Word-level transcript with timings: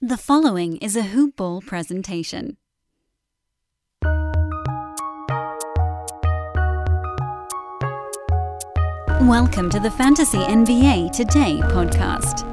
The 0.00 0.16
following 0.16 0.76
is 0.76 0.94
a 0.94 1.02
Hoop 1.02 1.34
Ball 1.34 1.60
presentation. 1.60 2.56
Welcome 9.22 9.68
to 9.70 9.80
the 9.80 9.90
Fantasy 9.90 10.38
NBA 10.38 11.10
Today 11.10 11.58
podcast. 11.64 12.44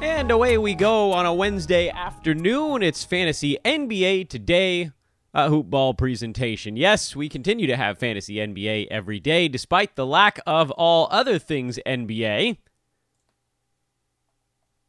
And 0.00 0.30
away 0.30 0.56
we 0.56 0.76
go 0.76 1.10
on 1.10 1.26
a 1.26 1.34
Wednesday 1.34 1.88
afternoon. 1.88 2.84
It's 2.84 3.02
Fantasy 3.02 3.58
NBA 3.64 4.28
Today 4.28 4.92
uh, 5.38 5.48
hoop 5.48 5.70
ball 5.70 5.94
presentation. 5.94 6.76
Yes, 6.76 7.14
we 7.14 7.28
continue 7.28 7.68
to 7.68 7.76
have 7.76 7.98
Fantasy 7.98 8.36
NBA 8.36 8.88
every 8.90 9.20
day, 9.20 9.46
despite 9.46 9.94
the 9.94 10.06
lack 10.06 10.40
of 10.46 10.72
all 10.72 11.06
other 11.12 11.38
things 11.38 11.78
NBA. 11.86 12.56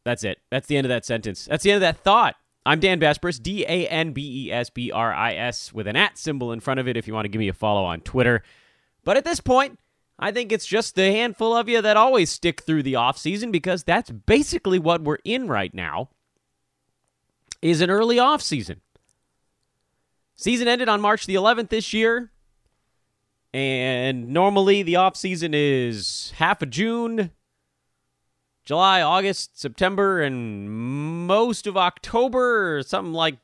That's 0.04 0.24
it. 0.24 0.40
That's 0.50 0.66
the 0.66 0.76
end 0.76 0.86
of 0.86 0.88
that 0.88 1.04
sentence. 1.04 1.44
That's 1.44 1.62
the 1.62 1.70
end 1.70 1.76
of 1.76 1.82
that 1.82 2.02
thought. 2.02 2.34
I'm 2.66 2.80
Dan 2.80 2.98
Besbris, 2.98 3.40
D 3.40 3.64
A 3.64 3.86
N 3.86 4.12
B 4.12 4.46
E 4.46 4.52
S 4.52 4.70
B 4.70 4.90
R 4.90 5.14
I 5.14 5.34
S, 5.34 5.72
with 5.72 5.86
an 5.86 5.96
at 5.96 6.18
symbol 6.18 6.52
in 6.52 6.60
front 6.60 6.80
of 6.80 6.88
it 6.88 6.96
if 6.96 7.06
you 7.06 7.14
want 7.14 7.26
to 7.26 7.30
give 7.30 7.38
me 7.38 7.48
a 7.48 7.54
follow 7.54 7.84
on 7.84 8.00
Twitter. 8.00 8.42
But 9.04 9.16
at 9.16 9.24
this 9.24 9.40
point, 9.40 9.78
I 10.18 10.32
think 10.32 10.50
it's 10.50 10.66
just 10.66 10.96
the 10.96 11.12
handful 11.12 11.54
of 11.54 11.68
you 11.68 11.80
that 11.80 11.96
always 11.96 12.30
stick 12.30 12.62
through 12.62 12.82
the 12.82 12.96
off 12.96 13.16
season 13.18 13.52
because 13.52 13.84
that's 13.84 14.10
basically 14.10 14.78
what 14.80 15.02
we're 15.02 15.18
in 15.24 15.46
right 15.46 15.72
now. 15.72 16.10
Is 17.62 17.80
an 17.80 17.90
early 17.90 18.18
off 18.18 18.42
season. 20.40 20.68
Ended 20.68 20.88
on 20.88 21.00
March 21.00 21.26
the 21.26 21.34
11th 21.34 21.68
this 21.68 21.92
year. 21.92 22.30
And 23.52 24.28
normally 24.28 24.82
the 24.82 24.96
off 24.96 25.16
season 25.16 25.54
is 25.54 26.32
half 26.36 26.62
of 26.62 26.70
June, 26.70 27.32
July, 28.64 29.02
August, 29.02 29.58
September, 29.58 30.20
and 30.20 30.70
most 31.26 31.66
of 31.66 31.76
October, 31.76 32.82
something 32.86 33.12
like 33.12 33.38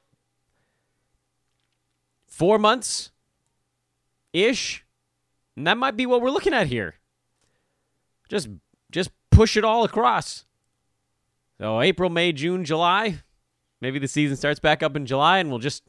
four 2.29 2.59
months 2.59 3.11
ish. 4.33 4.85
And 5.57 5.67
that 5.67 5.79
might 5.79 5.97
be 5.97 6.07
what 6.07 6.21
we're 6.21 6.31
looking 6.31 6.55
at 6.55 6.69
here. 6.69 6.95
Just 8.29 8.49
just 8.93 9.11
push 9.31 9.57
it 9.57 9.65
all 9.65 9.83
across. 9.83 10.45
So 11.59 11.81
April, 11.81 12.11
May, 12.11 12.33
June, 12.33 12.65
July. 12.65 13.23
Maybe 13.81 13.99
the 13.99 14.09
season 14.09 14.37
starts 14.37 14.61
back 14.61 14.83
up 14.83 14.95
in 14.95 15.07
July 15.07 15.39
and 15.39 15.51
we'll 15.51 15.59
just 15.59 15.83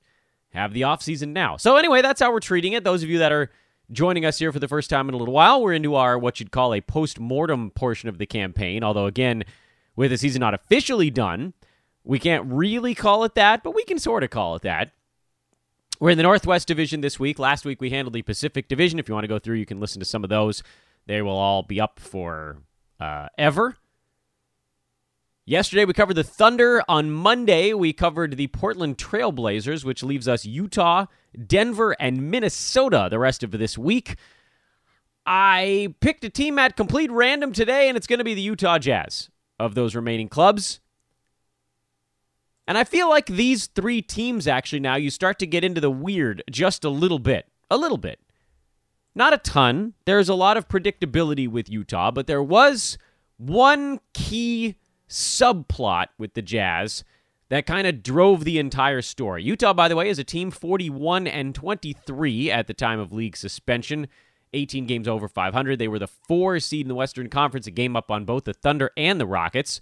have 0.57 0.73
the 0.73 0.83
off 0.83 1.01
season 1.01 1.33
now. 1.33 1.57
So 1.57 1.77
anyway, 1.77 2.01
that's 2.01 2.21
how 2.21 2.31
we're 2.31 2.39
treating 2.39 2.73
it. 2.73 2.83
Those 2.83 3.03
of 3.03 3.09
you 3.09 3.19
that 3.19 3.31
are 3.31 3.49
joining 3.91 4.25
us 4.25 4.39
here 4.39 4.51
for 4.51 4.59
the 4.59 4.67
first 4.67 4.89
time 4.89 5.07
in 5.07 5.15
a 5.15 5.17
little 5.17 5.33
while, 5.33 5.61
we're 5.61 5.73
into 5.73 5.95
our 5.95 6.17
what 6.17 6.39
you'd 6.39 6.51
call 6.51 6.73
a 6.73 6.81
post-mortem 6.81 7.71
portion 7.71 8.09
of 8.09 8.17
the 8.17 8.25
campaign. 8.25 8.83
Although 8.83 9.05
again, 9.05 9.43
with 9.95 10.11
the 10.11 10.17
season 10.17 10.41
not 10.41 10.53
officially 10.53 11.09
done, 11.09 11.53
we 12.03 12.19
can't 12.19 12.45
really 12.45 12.93
call 12.95 13.23
it 13.23 13.35
that, 13.35 13.63
but 13.63 13.75
we 13.75 13.83
can 13.83 13.99
sort 13.99 14.23
of 14.23 14.29
call 14.29 14.55
it 14.55 14.61
that. 14.61 14.91
We're 15.99 16.11
in 16.11 16.17
the 16.17 16.23
Northwest 16.23 16.67
Division 16.67 17.01
this 17.01 17.19
week. 17.19 17.39
Last 17.39 17.65
week 17.65 17.81
we 17.81 17.89
handled 17.89 18.13
the 18.13 18.21
Pacific 18.21 18.67
Division. 18.67 18.99
If 18.99 19.07
you 19.07 19.15
want 19.15 19.23
to 19.23 19.29
go 19.29 19.39
through, 19.39 19.55
you 19.55 19.65
can 19.65 19.79
listen 19.79 19.99
to 19.99 20.05
some 20.05 20.23
of 20.23 20.29
those. 20.29 20.61
They 21.07 21.21
will 21.21 21.37
all 21.37 21.63
be 21.63 21.81
up 21.81 21.99
for 21.99 22.57
uh, 22.99 23.29
ever. 23.37 23.77
Yesterday 25.49 25.85
we 25.85 25.93
covered 25.93 26.15
the 26.15 26.25
Thunder. 26.25 26.83
On 26.89 27.09
Monday 27.09 27.71
we 27.71 27.93
covered 27.93 28.35
the 28.35 28.47
Portland 28.47 28.97
Trailblazers, 28.97 29.85
which 29.85 30.03
leaves 30.03 30.27
us 30.27 30.43
Utah, 30.43 31.05
Denver, 31.47 31.95
and 32.01 32.29
Minnesota 32.29 33.07
the 33.09 33.17
rest 33.17 33.43
of 33.43 33.51
this 33.51 33.77
week. 33.77 34.17
I 35.25 35.95
picked 36.01 36.25
a 36.25 36.29
team 36.29 36.59
at 36.59 36.75
complete 36.75 37.09
random 37.09 37.53
today, 37.53 37.87
and 37.87 37.95
it's 37.95 38.07
going 38.07 38.19
to 38.19 38.25
be 38.25 38.33
the 38.33 38.41
Utah 38.41 38.77
Jazz 38.77 39.29
of 39.57 39.73
those 39.73 39.95
remaining 39.95 40.27
clubs. 40.27 40.81
And 42.67 42.77
I 42.77 42.83
feel 42.83 43.07
like 43.07 43.27
these 43.27 43.67
three 43.67 44.01
teams 44.01 44.49
actually 44.49 44.81
now 44.81 44.97
you 44.97 45.09
start 45.09 45.39
to 45.39 45.47
get 45.47 45.63
into 45.63 45.79
the 45.79 45.89
weird 45.89 46.43
just 46.51 46.83
a 46.83 46.89
little 46.89 47.19
bit. 47.19 47.47
A 47.71 47.77
little 47.77 47.97
bit. 47.97 48.19
Not 49.15 49.31
a 49.31 49.37
ton. 49.37 49.93
There's 50.03 50.27
a 50.27 50.35
lot 50.35 50.57
of 50.57 50.67
predictability 50.67 51.49
with 51.49 51.69
Utah, 51.69 52.11
but 52.11 52.27
there 52.27 52.43
was 52.43 52.97
one 53.37 54.01
key 54.13 54.75
subplot 55.09 56.07
with 56.17 56.33
the 56.33 56.41
Jazz 56.41 57.03
that 57.49 57.65
kind 57.65 57.87
of 57.87 58.03
drove 58.03 58.43
the 58.43 58.59
entire 58.59 59.01
story. 59.01 59.43
Utah, 59.43 59.73
by 59.73 59.87
the 59.87 59.95
way, 59.95 60.09
is 60.09 60.19
a 60.19 60.23
team 60.23 60.51
41 60.51 61.27
and 61.27 61.55
23 61.55 62.51
at 62.51 62.67
the 62.67 62.73
time 62.73 62.99
of 62.99 63.13
league 63.13 63.37
suspension. 63.37 64.07
18 64.53 64.85
games 64.85 65.07
over 65.07 65.27
500. 65.27 65.79
They 65.79 65.87
were 65.87 65.99
the 65.99 66.07
four 66.07 66.59
seed 66.59 66.85
in 66.85 66.87
the 66.87 66.95
Western 66.95 67.29
Conference, 67.29 67.67
a 67.67 67.71
game 67.71 67.95
up 67.95 68.11
on 68.11 68.25
both 68.25 68.45
the 68.45 68.53
Thunder 68.53 68.91
and 68.97 69.19
the 69.19 69.25
Rockets, 69.25 69.81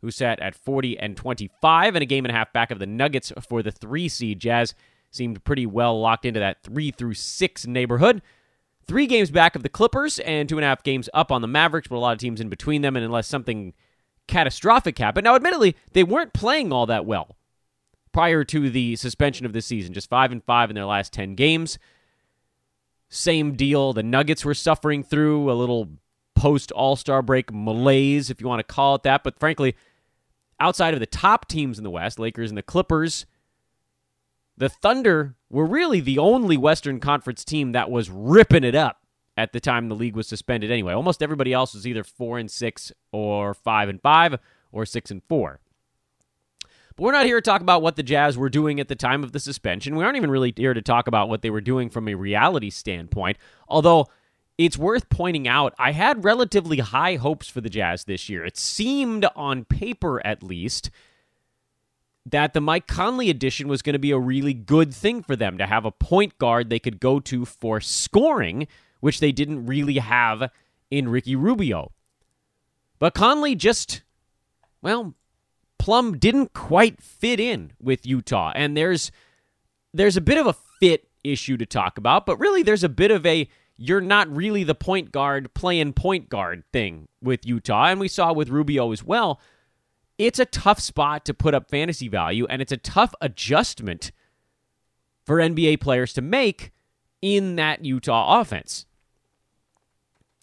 who 0.00 0.10
sat 0.10 0.40
at 0.40 0.54
40 0.54 0.98
and 0.98 1.16
25, 1.16 1.94
and 1.94 2.02
a 2.02 2.06
game 2.06 2.24
and 2.24 2.32
a 2.32 2.36
half 2.36 2.52
back 2.52 2.70
of 2.70 2.78
the 2.78 2.86
Nuggets 2.86 3.32
for 3.48 3.62
the 3.62 3.72
three 3.72 4.08
seed. 4.08 4.40
Jazz 4.40 4.74
seemed 5.10 5.44
pretty 5.44 5.66
well 5.66 6.00
locked 6.00 6.24
into 6.24 6.40
that 6.40 6.62
three 6.62 6.90
through 6.90 7.14
six 7.14 7.66
neighborhood. 7.66 8.22
Three 8.86 9.06
games 9.06 9.30
back 9.30 9.56
of 9.56 9.62
the 9.64 9.68
Clippers 9.68 10.20
and 10.20 10.48
two 10.48 10.58
and 10.58 10.64
a 10.64 10.68
half 10.68 10.82
games 10.82 11.08
up 11.12 11.32
on 11.32 11.42
the 11.42 11.48
Mavericks, 11.48 11.88
but 11.88 11.96
a 11.96 11.98
lot 11.98 12.12
of 12.12 12.18
teams 12.18 12.40
in 12.40 12.48
between 12.48 12.82
them. 12.82 12.94
And 12.94 13.04
unless 13.04 13.26
something 13.26 13.74
catastrophic 14.26 14.98
happened. 14.98 15.24
Now, 15.24 15.34
admittedly, 15.34 15.76
they 15.92 16.04
weren't 16.04 16.32
playing 16.32 16.72
all 16.72 16.86
that 16.86 17.06
well 17.06 17.36
prior 18.12 18.44
to 18.44 18.70
the 18.70 18.96
suspension 18.96 19.44
of 19.46 19.52
this 19.52 19.66
season, 19.66 19.92
just 19.92 20.08
5 20.08 20.32
and 20.32 20.44
5 20.44 20.70
in 20.70 20.74
their 20.74 20.86
last 20.86 21.12
10 21.12 21.34
games. 21.34 21.78
Same 23.08 23.54
deal. 23.54 23.92
The 23.92 24.02
Nuggets 24.02 24.44
were 24.44 24.54
suffering 24.54 25.04
through 25.04 25.50
a 25.50 25.54
little 25.54 25.88
post 26.34 26.72
All 26.72 26.96
Star 26.96 27.22
break 27.22 27.52
malaise, 27.52 28.30
if 28.30 28.40
you 28.40 28.48
want 28.48 28.60
to 28.60 28.74
call 28.74 28.94
it 28.96 29.02
that. 29.04 29.22
But 29.22 29.38
frankly, 29.38 29.76
outside 30.58 30.94
of 30.94 31.00
the 31.00 31.06
top 31.06 31.48
teams 31.48 31.78
in 31.78 31.84
the 31.84 31.90
West, 31.90 32.18
Lakers 32.18 32.50
and 32.50 32.58
the 32.58 32.62
Clippers, 32.62 33.26
the 34.56 34.68
Thunder 34.68 35.36
were 35.50 35.66
really 35.66 36.00
the 36.00 36.18
only 36.18 36.56
Western 36.56 37.00
Conference 37.00 37.44
team 37.44 37.72
that 37.72 37.90
was 37.90 38.10
ripping 38.10 38.64
it 38.64 38.74
up 38.74 39.05
at 39.36 39.52
the 39.52 39.60
time 39.60 39.88
the 39.88 39.94
league 39.94 40.16
was 40.16 40.26
suspended 40.26 40.70
anyway. 40.70 40.94
Almost 40.94 41.22
everybody 41.22 41.52
else 41.52 41.74
was 41.74 41.86
either 41.86 42.04
4 42.04 42.38
and 42.38 42.50
6 42.50 42.92
or 43.12 43.54
5 43.54 43.88
and 43.88 44.00
5 44.00 44.38
or 44.72 44.86
6 44.86 45.10
and 45.10 45.22
4. 45.28 45.60
But 46.96 47.02
we're 47.02 47.12
not 47.12 47.26
here 47.26 47.36
to 47.36 47.42
talk 47.42 47.60
about 47.60 47.82
what 47.82 47.96
the 47.96 48.02
Jazz 48.02 48.38
were 48.38 48.48
doing 48.48 48.80
at 48.80 48.88
the 48.88 48.94
time 48.94 49.22
of 49.22 49.32
the 49.32 49.40
suspension. 49.40 49.96
We 49.96 50.04
aren't 50.04 50.16
even 50.16 50.30
really 50.30 50.54
here 50.56 50.72
to 50.72 50.80
talk 50.80 51.06
about 51.06 51.28
what 51.28 51.42
they 51.42 51.50
were 51.50 51.60
doing 51.60 51.90
from 51.90 52.08
a 52.08 52.14
reality 52.14 52.70
standpoint. 52.70 53.36
Although 53.68 54.08
it's 54.56 54.78
worth 54.78 55.10
pointing 55.10 55.46
out, 55.46 55.74
I 55.78 55.92
had 55.92 56.24
relatively 56.24 56.78
high 56.78 57.16
hopes 57.16 57.48
for 57.48 57.60
the 57.60 57.68
Jazz 57.68 58.04
this 58.04 58.30
year. 58.30 58.44
It 58.46 58.56
seemed 58.56 59.26
on 59.36 59.66
paper 59.66 60.26
at 60.26 60.42
least 60.42 60.90
that 62.24 62.54
the 62.54 62.60
Mike 62.60 62.86
Conley 62.86 63.28
addition 63.28 63.68
was 63.68 63.82
going 63.82 63.92
to 63.92 63.98
be 63.98 64.10
a 64.10 64.18
really 64.18 64.54
good 64.54 64.94
thing 64.94 65.22
for 65.22 65.36
them 65.36 65.58
to 65.58 65.66
have 65.66 65.84
a 65.84 65.92
point 65.92 66.38
guard 66.38 66.70
they 66.70 66.78
could 66.78 66.98
go 66.98 67.20
to 67.20 67.44
for 67.44 67.80
scoring 67.80 68.66
which 69.00 69.20
they 69.20 69.32
didn't 69.32 69.66
really 69.66 69.98
have 69.98 70.50
in 70.90 71.08
Ricky 71.08 71.36
Rubio. 71.36 71.92
But 72.98 73.14
Conley 73.14 73.54
just, 73.54 74.02
well, 74.82 75.14
Plum 75.78 76.18
didn't 76.18 76.52
quite 76.54 77.02
fit 77.02 77.38
in 77.38 77.72
with 77.80 78.06
Utah, 78.06 78.52
and 78.54 78.76
there's 78.76 79.12
there's 79.92 80.16
a 80.16 80.20
bit 80.20 80.38
of 80.38 80.46
a 80.46 80.56
fit 80.80 81.08
issue 81.24 81.56
to 81.56 81.66
talk 81.66 81.98
about, 81.98 82.26
but 82.26 82.38
really 82.38 82.62
there's 82.62 82.84
a 82.84 82.88
bit 82.88 83.10
of 83.10 83.24
a 83.26 83.48
you're 83.76 84.00
not 84.00 84.34
really 84.34 84.64
the 84.64 84.74
point 84.74 85.12
guard 85.12 85.52
playing 85.54 85.92
point 85.92 86.28
guard 86.28 86.64
thing 86.72 87.08
with 87.22 87.46
Utah, 87.46 87.86
and 87.86 88.00
we 88.00 88.08
saw 88.08 88.32
with 88.32 88.48
Rubio 88.48 88.92
as 88.92 89.04
well. 89.04 89.40
It's 90.18 90.38
a 90.38 90.46
tough 90.46 90.80
spot 90.80 91.26
to 91.26 91.34
put 91.34 91.54
up 91.54 91.70
fantasy 91.70 92.08
value, 92.08 92.46
and 92.48 92.62
it's 92.62 92.72
a 92.72 92.78
tough 92.78 93.14
adjustment 93.20 94.12
for 95.26 95.36
NBA 95.36 95.80
players 95.80 96.14
to 96.14 96.22
make 96.22 96.72
in 97.20 97.56
that 97.56 97.84
Utah 97.84 98.40
offense. 98.40 98.85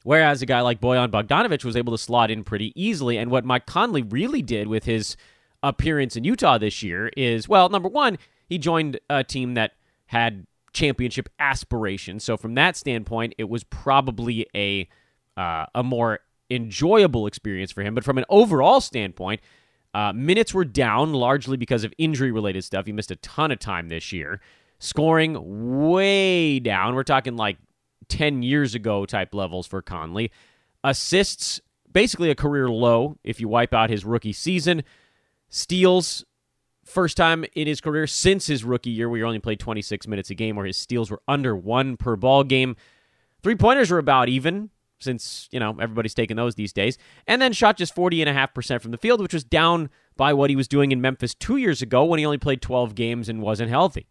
Whereas 0.03 0.41
a 0.41 0.45
guy 0.45 0.61
like 0.61 0.81
Bojan 0.81 1.09
Bogdanovic 1.09 1.63
was 1.63 1.75
able 1.75 1.93
to 1.93 1.97
slot 1.97 2.29
in 2.29 2.43
pretty 2.43 2.73
easily. 2.81 3.17
And 3.17 3.31
what 3.31 3.45
Mike 3.45 3.65
Conley 3.65 4.03
really 4.03 4.41
did 4.41 4.67
with 4.67 4.83
his 4.83 5.15
appearance 5.63 6.15
in 6.15 6.25
Utah 6.25 6.57
this 6.57 6.83
year 6.83 7.09
is, 7.15 7.47
well, 7.47 7.69
number 7.69 7.89
one, 7.89 8.17
he 8.47 8.57
joined 8.57 8.99
a 9.09 9.23
team 9.23 9.53
that 9.53 9.71
had 10.07 10.45
championship 10.73 11.29
aspirations. 11.39 12.23
So 12.23 12.35
from 12.35 12.55
that 12.55 12.75
standpoint, 12.75 13.33
it 13.37 13.49
was 13.49 13.63
probably 13.63 14.47
a 14.53 14.87
uh, 15.35 15.65
a 15.73 15.81
more 15.81 16.19
enjoyable 16.51 17.25
experience 17.25 17.71
for 17.71 17.81
him. 17.81 17.95
But 17.95 18.03
from 18.03 18.17
an 18.17 18.25
overall 18.29 18.81
standpoint, 18.81 19.41
uh, 19.93 20.13
minutes 20.13 20.53
were 20.53 20.65
down 20.65 21.13
largely 21.13 21.57
because 21.57 21.83
of 21.83 21.93
injury 21.97 22.31
related 22.31 22.63
stuff. 22.63 22.85
He 22.85 22.91
missed 22.91 23.11
a 23.11 23.15
ton 23.17 23.51
of 23.51 23.59
time 23.59 23.89
this 23.89 24.11
year. 24.11 24.41
Scoring 24.79 25.37
way 25.89 26.59
down. 26.59 26.93
We're 26.93 27.03
talking 27.03 27.35
like 27.35 27.57
10 28.13 28.43
years 28.43 28.75
ago 28.75 29.07
type 29.07 29.33
levels 29.33 29.65
for 29.65 29.81
Conley. 29.81 30.31
Assists, 30.83 31.59
basically 31.91 32.29
a 32.29 32.35
career 32.35 32.69
low 32.69 33.17
if 33.23 33.39
you 33.39 33.47
wipe 33.47 33.73
out 33.73 33.89
his 33.89 34.05
rookie 34.05 34.33
season. 34.33 34.83
Steals, 35.49 36.23
first 36.85 37.17
time 37.17 37.43
in 37.55 37.65
his 37.65 37.81
career 37.81 38.05
since 38.05 38.45
his 38.45 38.63
rookie 38.63 38.91
year 38.91 39.09
where 39.09 39.17
he 39.17 39.23
only 39.23 39.39
played 39.39 39.59
26 39.59 40.07
minutes 40.07 40.29
a 40.29 40.35
game 40.35 40.55
where 40.55 40.67
his 40.67 40.77
steals 40.77 41.09
were 41.09 41.23
under 41.27 41.55
one 41.55 41.97
per 41.97 42.15
ball 42.15 42.43
game. 42.43 42.75
Three 43.41 43.55
pointers 43.55 43.89
were 43.89 43.97
about 43.97 44.29
even 44.29 44.69
since, 44.99 45.49
you 45.51 45.59
know, 45.59 45.75
everybody's 45.81 46.13
taking 46.13 46.37
those 46.37 46.53
these 46.53 46.71
days. 46.71 46.99
And 47.25 47.41
then 47.41 47.51
shot 47.51 47.77
just 47.77 47.95
40.5% 47.95 48.79
from 48.79 48.91
the 48.91 48.97
field, 48.97 49.21
which 49.21 49.33
was 49.33 49.43
down 49.43 49.89
by 50.15 50.33
what 50.33 50.51
he 50.51 50.55
was 50.55 50.67
doing 50.67 50.91
in 50.91 51.01
Memphis 51.01 51.33
two 51.33 51.57
years 51.57 51.81
ago 51.81 52.05
when 52.05 52.19
he 52.19 52.25
only 52.25 52.37
played 52.37 52.61
12 52.61 52.93
games 52.93 53.27
and 53.27 53.41
wasn't 53.41 53.71
healthy. 53.71 54.05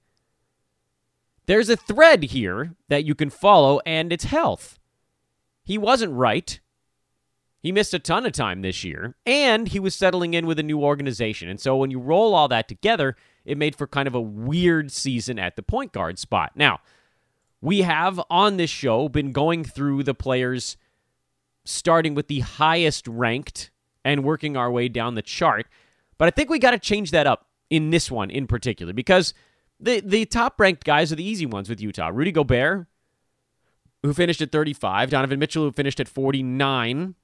There's 1.46 1.68
a 1.68 1.76
thread 1.76 2.24
here 2.24 2.74
that 2.88 3.04
you 3.04 3.14
can 3.14 3.30
follow, 3.30 3.80
and 3.84 4.12
it's 4.12 4.24
health. 4.24 4.78
He 5.64 5.78
wasn't 5.78 6.12
right. 6.12 6.60
He 7.62 7.72
missed 7.72 7.94
a 7.94 7.98
ton 7.98 8.26
of 8.26 8.32
time 8.32 8.62
this 8.62 8.82
year, 8.82 9.14
and 9.24 9.68
he 9.68 9.78
was 9.78 9.94
settling 9.94 10.34
in 10.34 10.46
with 10.46 10.58
a 10.58 10.64
new 10.64 10.80
organization. 10.80 11.48
And 11.48 11.60
so 11.60 11.76
when 11.76 11.90
you 11.90 12.00
roll 12.00 12.34
all 12.34 12.48
that 12.48 12.68
together, 12.68 13.16
it 13.44 13.58
made 13.58 13.76
for 13.76 13.86
kind 13.86 14.08
of 14.08 14.14
a 14.14 14.20
weird 14.20 14.90
season 14.90 15.38
at 15.38 15.56
the 15.56 15.62
point 15.62 15.92
guard 15.92 16.18
spot. 16.18 16.52
Now, 16.54 16.80
we 17.60 17.82
have 17.82 18.20
on 18.28 18.56
this 18.56 18.70
show 18.70 19.08
been 19.08 19.30
going 19.30 19.62
through 19.64 20.02
the 20.02 20.14
players 20.14 20.76
starting 21.64 22.14
with 22.14 22.26
the 22.26 22.40
highest 22.40 23.06
ranked 23.06 23.70
and 24.04 24.24
working 24.24 24.56
our 24.56 24.70
way 24.70 24.88
down 24.88 25.14
the 25.14 25.22
chart. 25.22 25.66
But 26.18 26.26
I 26.26 26.30
think 26.30 26.50
we 26.50 26.58
got 26.58 26.72
to 26.72 26.78
change 26.78 27.12
that 27.12 27.28
up 27.28 27.46
in 27.70 27.90
this 27.90 28.10
one 28.10 28.30
in 28.30 28.48
particular 28.48 28.92
because 28.92 29.32
the 29.82 30.00
the 30.00 30.24
top 30.24 30.58
ranked 30.58 30.84
guys 30.84 31.12
are 31.12 31.16
the 31.16 31.24
easy 31.24 31.44
ones 31.44 31.68
with 31.68 31.80
Utah. 31.80 32.08
Rudy 32.08 32.32
Gobert, 32.32 32.86
who 34.02 34.14
finished 34.14 34.40
at 34.40 34.52
35, 34.52 35.10
Donovan 35.10 35.38
Mitchell, 35.38 35.64
who 35.64 35.72
finished 35.72 36.00
at 36.00 36.08
49 36.08 37.14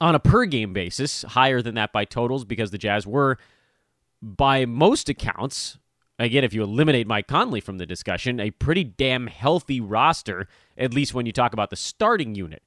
on 0.00 0.14
a 0.14 0.18
per 0.18 0.46
game 0.46 0.72
basis, 0.72 1.22
higher 1.22 1.60
than 1.60 1.74
that 1.74 1.92
by 1.92 2.04
totals 2.04 2.44
because 2.44 2.70
the 2.70 2.78
Jazz 2.78 3.06
were, 3.06 3.36
by 4.22 4.64
most 4.64 5.08
accounts, 5.08 5.78
again, 6.18 6.44
if 6.44 6.54
you 6.54 6.62
eliminate 6.62 7.06
Mike 7.06 7.26
Conley 7.26 7.60
from 7.60 7.78
the 7.78 7.86
discussion, 7.86 8.40
a 8.40 8.50
pretty 8.50 8.84
damn 8.84 9.26
healthy 9.26 9.80
roster, 9.80 10.48
at 10.76 10.94
least 10.94 11.14
when 11.14 11.26
you 11.26 11.32
talk 11.32 11.52
about 11.52 11.70
the 11.70 11.76
starting 11.76 12.34
unit. 12.34 12.62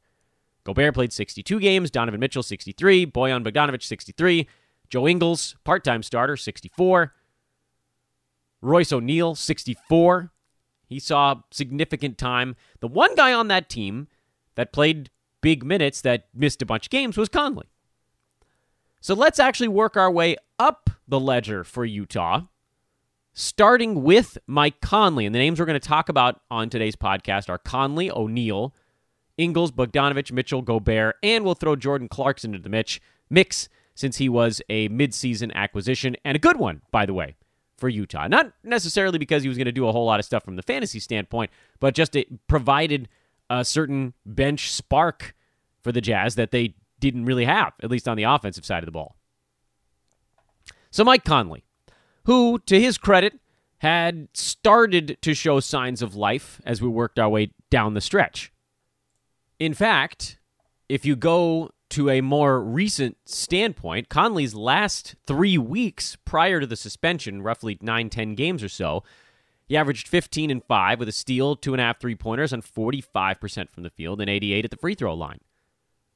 Gobert 0.64 0.94
played 0.94 1.12
62 1.12 1.60
games, 1.60 1.90
Donovan 1.90 2.20
Mitchell 2.20 2.44
63, 2.44 3.08
Bojan 3.08 3.44
Bogdanovic 3.44 3.82
63, 3.82 4.48
Joe 4.90 5.08
Ingles, 5.08 5.56
part 5.64 5.84
time 5.84 6.04
starter, 6.04 6.38
64. 6.38 7.14
Royce 8.62 8.92
O'Neal, 8.92 9.36
64. 9.36 10.32
He 10.88 11.00
saw 11.00 11.42
significant 11.52 12.18
time. 12.18 12.56
The 12.80 12.88
one 12.88 13.16
guy 13.16 13.34
on 13.34 13.48
that 13.48 13.70
team 13.70 14.08
that 14.56 14.74
played 14.74 15.10
big 15.42 15.64
minutes 15.64 16.02
that 16.02 16.26
missed 16.34 16.62
a 16.62 16.66
bunch 16.66 16.88
of 16.88 16.90
games 16.92 17.18
was 17.18 17.30
Conley. 17.30 17.68
So 19.00 19.16
let's 19.16 19.40
actually 19.40 19.70
work 19.70 19.98
our 19.98 20.12
way 20.12 20.36
up 20.60 20.90
the 21.08 21.20
ledger 21.20 21.64
for 21.64 21.84
Utah, 21.84 22.42
starting 23.34 24.04
with 24.04 24.38
Mike 24.46 24.80
Conley. 24.82 25.26
And 25.26 25.34
the 25.34 25.40
names 25.40 25.60
we're 25.60 25.66
going 25.66 25.80
to 25.80 25.88
talk 25.88 26.08
about 26.08 26.42
on 26.52 26.70
today's 26.70 26.96
podcast 26.96 27.50
are 27.50 27.58
Conley, 27.58 28.12
O'Neal, 28.12 28.76
Ingles, 29.38 29.72
Bogdanovic, 29.72 30.32
Mitchell, 30.32 30.62
Gobert, 30.62 31.16
and 31.24 31.44
we'll 31.44 31.56
throw 31.56 31.76
Jordan 31.76 32.08
Clarkson 32.08 32.54
into 32.54 32.64
the 32.64 32.70
mix, 32.70 33.00
mix 33.30 33.70
since 33.96 34.18
he 34.18 34.30
was 34.30 34.62
a 34.70 34.88
midseason 34.90 35.52
acquisition 35.54 36.16
and 36.24 36.36
a 36.36 36.40
good 36.40 36.58
one, 36.58 36.82
by 36.92 37.06
the 37.06 37.14
way, 37.14 37.36
for 37.82 37.90
Utah. 37.90 38.28
Not 38.28 38.54
necessarily 38.64 39.18
because 39.20 39.44
he 39.44 39.50
was 39.50 39.58
going 39.58 39.66
to 39.66 39.74
do 39.74 39.88
a 39.88 39.92
whole 39.92 40.06
lot 40.06 40.20
of 40.20 40.26
stuff 40.26 40.46
from 40.46 40.56
the 40.56 40.62
fantasy 40.62 41.00
standpoint, 41.00 41.52
but 41.82 41.94
just 41.94 42.16
it 42.16 42.48
provided 42.48 43.10
a 43.50 43.66
certain 43.66 44.14
bench 44.26 44.72
spark 44.72 45.36
for 45.82 45.92
the 45.92 46.00
Jazz 46.00 46.36
that 46.36 46.52
they 46.52 46.76
didn't 47.00 47.26
really 47.26 47.46
have, 47.46 47.74
at 47.84 47.92
least 47.92 48.08
on 48.08 48.16
the 48.16 48.24
offensive 48.24 48.64
side 48.64 48.84
of 48.84 48.86
the 48.86 48.92
ball. 48.92 49.18
So, 50.92 51.04
Mike 51.04 51.26
Conley, 51.26 51.64
who, 52.26 52.60
to 52.68 52.80
his 52.80 52.98
credit, 52.98 53.40
had 53.80 54.28
started 54.34 55.18
to 55.22 55.34
show 55.34 55.60
signs 55.60 56.02
of 56.02 56.16
life 56.16 56.62
as 56.66 56.82
we 56.82 56.88
worked 56.88 57.18
our 57.18 57.30
way 57.30 57.52
down 57.72 57.96
the 57.96 58.02
stretch. 58.02 58.54
In 59.58 59.74
fact, 59.74 60.38
if 60.88 61.06
you 61.06 61.16
go 61.16 61.72
to 61.92 62.10
a 62.10 62.22
more 62.22 62.62
recent 62.62 63.18
standpoint, 63.26 64.10
Conley's 64.10 64.56
last 64.56 65.16
three 65.28 65.58
weeks 65.58 66.18
prior 66.26 66.60
to 66.60 66.66
the 66.66 66.76
suspension, 66.76 67.42
roughly 67.42 67.78
nine, 67.82 68.10
10 68.10 68.36
games 68.36 68.64
or 68.64 68.70
so, 68.70 69.04
he 69.68 69.78
averaged 69.78 70.08
15 70.08 70.52
and 70.52 70.64
5 70.64 71.00
with 71.00 71.08
a 71.08 71.14
steal, 71.14 71.56
two 71.56 71.74
and 71.74 71.82
a 71.82 71.84
half 71.84 72.00
three 72.00 72.16
pointers 72.16 72.52
on 72.52 72.62
45% 72.62 73.70
from 73.70 73.84
the 73.84 73.90
field 73.90 74.20
and 74.20 74.30
88 74.30 74.66
at 74.66 74.72
the 74.72 74.78
free 74.78 74.96
throw 74.96 75.14
line, 75.14 75.40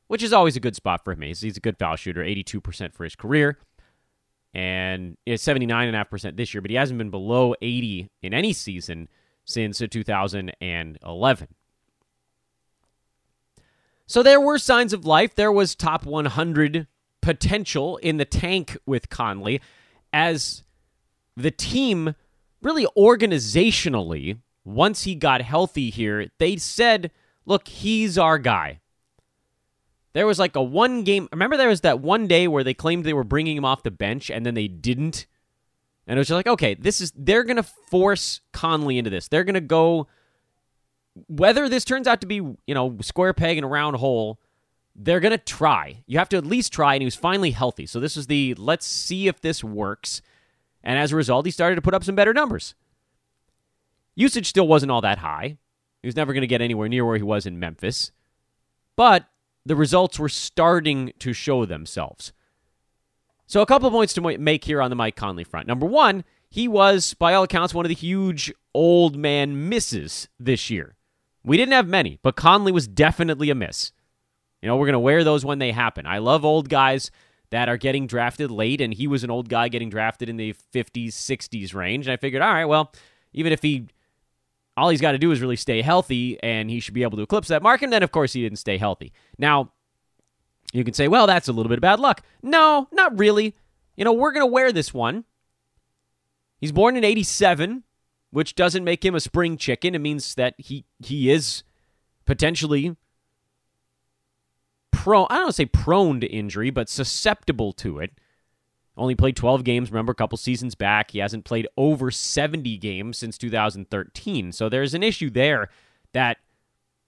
which 0.08 0.24
is 0.24 0.34
always 0.34 0.56
a 0.56 0.60
good 0.62 0.76
spot 0.76 1.04
for 1.04 1.14
him. 1.14 1.22
He's, 1.22 1.44
a 1.44 1.60
good 1.60 1.78
foul 1.78 1.96
shooter, 1.96 2.22
82% 2.22 2.94
for 2.94 3.04
his 3.04 3.16
career, 3.16 3.58
and 4.54 5.18
79.5% 5.28 6.38
this 6.38 6.54
year, 6.54 6.62
but 6.62 6.72
he 6.72 6.78
hasn't 6.78 6.98
been 6.98 7.12
below 7.12 7.54
80 7.62 8.10
in 8.22 8.34
any 8.34 8.54
season 8.54 9.10
since 9.46 9.80
2011. 9.80 11.48
So 14.08 14.22
there 14.22 14.40
were 14.40 14.58
signs 14.58 14.94
of 14.94 15.06
life. 15.06 15.36
There 15.36 15.52
was 15.52 15.76
top 15.76 16.06
100 16.06 16.88
potential 17.22 17.98
in 17.98 18.18
the 18.18 18.26
tank 18.26 18.78
with 18.86 19.10
Conley 19.10 19.62
as 20.14 20.64
the 21.36 21.52
team 21.52 22.16
really 22.62 22.88
organizationally, 22.98 24.40
once 24.64 25.04
he 25.04 25.14
got 25.14 25.42
healthy 25.42 25.90
here, 25.90 26.28
they 26.40 26.58
said, 26.58 27.12
look, 27.46 27.68
he's 27.68 28.18
our 28.18 28.38
guy. 28.40 28.80
There 30.14 30.26
was 30.26 30.40
like 30.40 30.56
a 30.56 30.64
one 30.64 31.04
game. 31.04 31.28
Remember, 31.32 31.58
there 31.58 31.68
was 31.68 31.82
that 31.82 32.00
one 32.00 32.26
day 32.28 32.48
where 32.48 32.64
they 32.64 32.74
claimed 32.74 33.04
they 33.04 33.14
were 33.14 33.24
bringing 33.24 33.58
him 33.58 33.66
off 33.66 33.84
the 33.84 33.92
bench 33.92 34.32
and 34.32 34.46
then 34.46 34.54
they 34.54 34.68
didn't. 34.68 35.28
And 36.08 36.18
it 36.18 36.20
was 36.20 36.28
just 36.28 36.36
like, 36.36 36.48
okay, 36.48 36.74
this 36.74 37.02
is, 37.02 37.12
they're 37.16 37.44
going 37.44 37.58
to 37.58 37.64
force 37.64 38.42
Conley 38.54 38.98
into 38.98 39.10
this. 39.10 39.28
They're 39.28 39.44
going 39.44 39.56
to 39.56 39.62
go, 39.62 40.08
whether 41.28 41.70
this 41.70 41.86
turns 41.86 42.08
out 42.08 42.22
to 42.22 42.28
be, 42.28 42.36
you 42.36 42.74
know, 42.74 42.98
square 43.02 43.34
peg 43.34 43.58
in 43.58 43.64
a 43.64 43.68
round 43.68 43.98
hole, 43.98 44.40
they're 44.96 45.20
going 45.20 45.32
to 45.32 45.38
try. 45.38 46.04
You 46.08 46.18
have 46.20 46.30
to 46.30 46.38
at 46.38 46.46
least 46.46 46.74
try. 46.74 46.96
And 46.96 47.02
he 47.02 47.06
was 47.06 47.16
finally 47.16 47.52
healthy. 47.52 47.86
So 47.86 48.00
this 48.00 48.18
is 48.18 48.28
the 48.28 48.54
let's 48.56 48.86
see 48.86 49.28
if 49.28 49.42
this 49.42 49.64
works. 49.64 50.22
And 50.84 51.00
as 51.00 51.12
a 51.12 51.16
result, 51.16 51.46
he 51.46 51.52
started 51.52 51.76
to 51.76 51.82
put 51.82 51.94
up 51.94 52.04
some 52.04 52.16
better 52.16 52.34
numbers. 52.34 52.76
Usage 54.16 54.48
still 54.48 54.68
wasn't 54.68 54.92
all 54.92 55.02
that 55.02 55.20
high. 55.20 55.58
He 56.02 56.08
was 56.08 56.16
never 56.16 56.34
going 56.34 56.42
to 56.42 56.48
get 56.48 56.62
anywhere 56.62 56.88
near 56.88 57.06
where 57.06 57.18
he 57.18 57.24
was 57.24 57.46
in 57.46 57.60
Memphis. 57.60 58.12
But 58.96 59.26
the 59.66 59.76
results 59.76 60.20
were 60.20 60.30
starting 60.30 61.12
to 61.20 61.34
show 61.34 61.66
themselves. 61.66 62.32
So, 63.48 63.62
a 63.62 63.66
couple 63.66 63.90
points 63.92 64.14
to 64.14 64.38
make 64.38 64.64
here 64.64 64.82
on 64.82 64.90
the 64.90 64.96
Mike 64.96 65.16
Conley 65.16 65.44
front. 65.44 65.68
Number 65.68 65.86
one, 65.86 66.24
he 66.50 66.68
was, 66.68 67.14
by 67.16 67.34
all 67.34 67.44
accounts, 67.44 67.74
one 67.74 67.86
of 67.86 67.90
the 67.90 67.96
huge 67.96 68.54
old 68.74 69.18
man 69.18 69.68
misses 69.70 70.30
this 70.40 70.70
year. 70.70 70.95
We 71.46 71.58
didn't 71.58 71.74
have 71.74 71.88
many, 71.88 72.20
but 72.24 72.36
Conley 72.36 72.72
was 72.72 72.88
definitely 72.88 73.50
a 73.50 73.56
miss. 73.56 73.92
You 74.62 74.68
know, 74.68 74.78
we're 74.78 74.88
going 74.88 74.94
to 74.94 75.00
wear 75.00 75.24
those 75.24 75.46
when 75.46 75.60
they 75.60 75.72
happen. 75.72 76.08
I 76.08 76.18
love 76.18 76.44
old 76.44 76.70
guys 76.70 77.12
that 77.52 77.70
are 77.70 77.78
getting 77.78 78.08
drafted 78.08 78.50
late, 78.50 78.82
and 78.82 78.92
he 78.92 79.06
was 79.06 79.24
an 79.24 79.30
old 79.30 79.48
guy 79.48 79.68
getting 79.68 79.90
drafted 79.90 80.28
in 80.28 80.38
the 80.38 80.56
50s, 80.74 81.10
60s 81.10 81.76
range. 81.76 82.08
And 82.08 82.14
I 82.14 82.18
figured, 82.18 82.42
all 82.42 82.52
right, 82.52 82.66
well, 82.66 82.92
even 83.32 83.54
if 83.54 83.62
he, 83.62 83.86
all 84.76 84.90
he's 84.90 85.02
got 85.02 85.12
to 85.12 85.20
do 85.20 85.32
is 85.32 85.40
really 85.40 85.56
stay 85.56 85.84
healthy, 85.84 86.42
and 86.42 86.70
he 86.70 86.80
should 86.80 86.96
be 86.96 87.04
able 87.04 87.18
to 87.18 87.24
eclipse 87.24 87.50
that 87.50 87.62
mark. 87.62 87.84
And 87.84 87.94
then, 87.94 88.02
of 88.02 88.12
course, 88.12 88.34
he 88.34 88.42
didn't 88.42 88.58
stay 88.58 88.80
healthy. 88.80 89.14
Now, 89.38 89.72
you 90.74 90.84
can 90.84 90.96
say, 90.96 91.08
well, 91.08 91.28
that's 91.28 91.48
a 91.48 91.54
little 91.54 91.70
bit 91.70 91.78
of 91.78 91.84
bad 91.84 92.00
luck. 92.00 92.24
No, 92.42 92.88
not 92.92 93.18
really. 93.20 93.56
You 93.96 94.04
know, 94.04 94.14
we're 94.14 94.32
going 94.32 94.46
to 94.46 94.52
wear 94.52 94.72
this 94.72 94.94
one. 94.94 95.26
He's 96.60 96.72
born 96.72 96.98
in 96.98 97.04
87, 97.04 97.84
which 98.36 98.54
doesn't 98.54 98.84
make 98.84 99.06
him 99.06 99.16
a 99.16 99.22
spring 99.22 99.56
chicken. 99.56 99.96
It 99.96 100.00
means 100.00 100.36
that 100.36 100.56
he 100.58 100.84
he 101.00 101.32
is 101.32 101.64
potentially 102.26 102.98
prone, 104.92 105.28
I 105.30 105.38
don't 105.38 105.56
say 105.56 105.66
prone 105.66 106.20
to 106.20 106.28
injury, 106.28 106.70
but 106.70 106.90
susceptible 106.90 107.72
to 107.72 108.00
it. 108.00 108.12
Only 108.98 109.16
played 109.16 109.38
12 109.38 109.64
games, 109.64 109.90
remember, 109.90 110.12
a 110.12 110.16
couple 110.16 110.38
seasons 110.38 110.76
back. 110.76 111.12
He 111.12 111.20
hasn't 111.20 111.46
played 111.46 111.66
over 111.78 112.12
70 112.12 112.78
games 112.78 113.18
since 113.18 113.38
2013. 113.38 114.52
So 114.52 114.68
there's 114.68 114.94
an 114.94 115.04
issue 115.04 115.30
there 115.30 115.70
that 116.12 116.40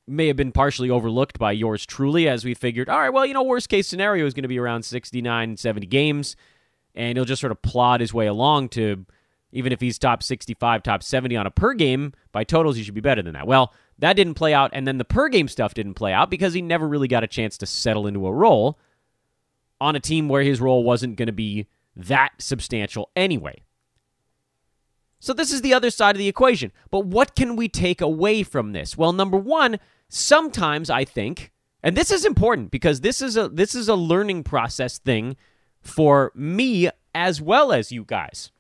may 0.07 0.27
have 0.27 0.37
been 0.37 0.53
partially 0.53 0.89
overlooked 0.89 1.37
by 1.37 1.51
yours 1.51 1.85
truly 1.85 2.29
as 2.29 2.45
we 2.45 2.53
figured, 2.53 2.87
all 2.87 2.99
right, 2.99 3.09
well, 3.09 3.25
you 3.25 3.33
know, 3.33 3.43
worst 3.43 3.67
case 3.67 3.85
scenario 3.85 4.25
is 4.25 4.33
going 4.33 4.43
to 4.43 4.47
be 4.47 4.59
around 4.59 4.83
69, 4.83 5.57
70 5.57 5.87
games, 5.87 6.37
and 6.95 7.17
he'll 7.17 7.25
just 7.25 7.41
sort 7.41 7.51
of 7.51 7.61
plod 7.61 7.99
his 7.99 8.13
way 8.13 8.27
along 8.27 8.69
to, 8.69 9.05
even 9.57 9.71
if 9.73 9.81
he's 9.81 9.97
top 9.97 10.21
65, 10.21 10.83
top 10.83 11.01
70 11.01 11.35
on 11.35 11.47
a 11.47 11.51
per 11.51 11.73
game, 11.73 12.13
by 12.31 12.43
totals, 12.43 12.75
he 12.77 12.83
should 12.83 12.93
be 12.93 13.01
better 13.01 13.23
than 13.23 13.33
that. 13.33 13.47
Well, 13.47 13.73
that 13.97 14.13
didn't 14.13 14.35
play 14.35 14.53
out, 14.53 14.69
and 14.73 14.87
then 14.87 14.99
the 14.99 15.05
per 15.05 15.29
game 15.29 15.47
stuff 15.47 15.73
didn't 15.73 15.95
play 15.95 16.13
out 16.13 16.29
because 16.29 16.53
he 16.53 16.61
never 16.61 16.87
really 16.87 17.07
got 17.07 17.23
a 17.23 17.27
chance 17.27 17.57
to 17.57 17.65
settle 17.65 18.05
into 18.05 18.27
a 18.27 18.31
role 18.31 18.77
on 19.81 19.95
a 19.95 19.99
team 19.99 20.29
where 20.29 20.43
his 20.43 20.61
role 20.61 20.83
wasn't 20.83 21.15
going 21.15 21.27
to 21.27 21.33
be 21.33 21.67
that 21.95 22.33
substantial 22.37 23.09
anyway. 23.15 23.63
So, 25.19 25.33
this 25.33 25.51
is 25.51 25.61
the 25.61 25.73
other 25.73 25.89
side 25.89 26.15
of 26.15 26.19
the 26.19 26.27
equation. 26.27 26.71
But 26.91 27.05
what 27.07 27.35
can 27.35 27.55
we 27.55 27.67
take 27.67 28.01
away 28.01 28.43
from 28.43 28.73
this? 28.73 28.95
Well, 28.95 29.13
number 29.13 29.37
one, 29.37 29.79
sometimes 30.07 30.91
I 30.91 31.05
think, 31.05 31.51
and 31.81 31.97
this 31.97 32.11
is 32.11 32.23
important 32.23 32.69
because 32.69 33.01
this 33.01 33.19
is 33.19 33.35
a 33.35 33.49
this 33.49 33.73
is 33.73 33.89
a 33.89 33.95
learning 33.95 34.43
process 34.43 34.99
thing 34.99 35.35
for 35.81 36.31
me 36.35 36.89
as 37.15 37.41
well 37.41 37.71
as 37.71 37.91
you 37.91 38.03
guys. 38.03 38.51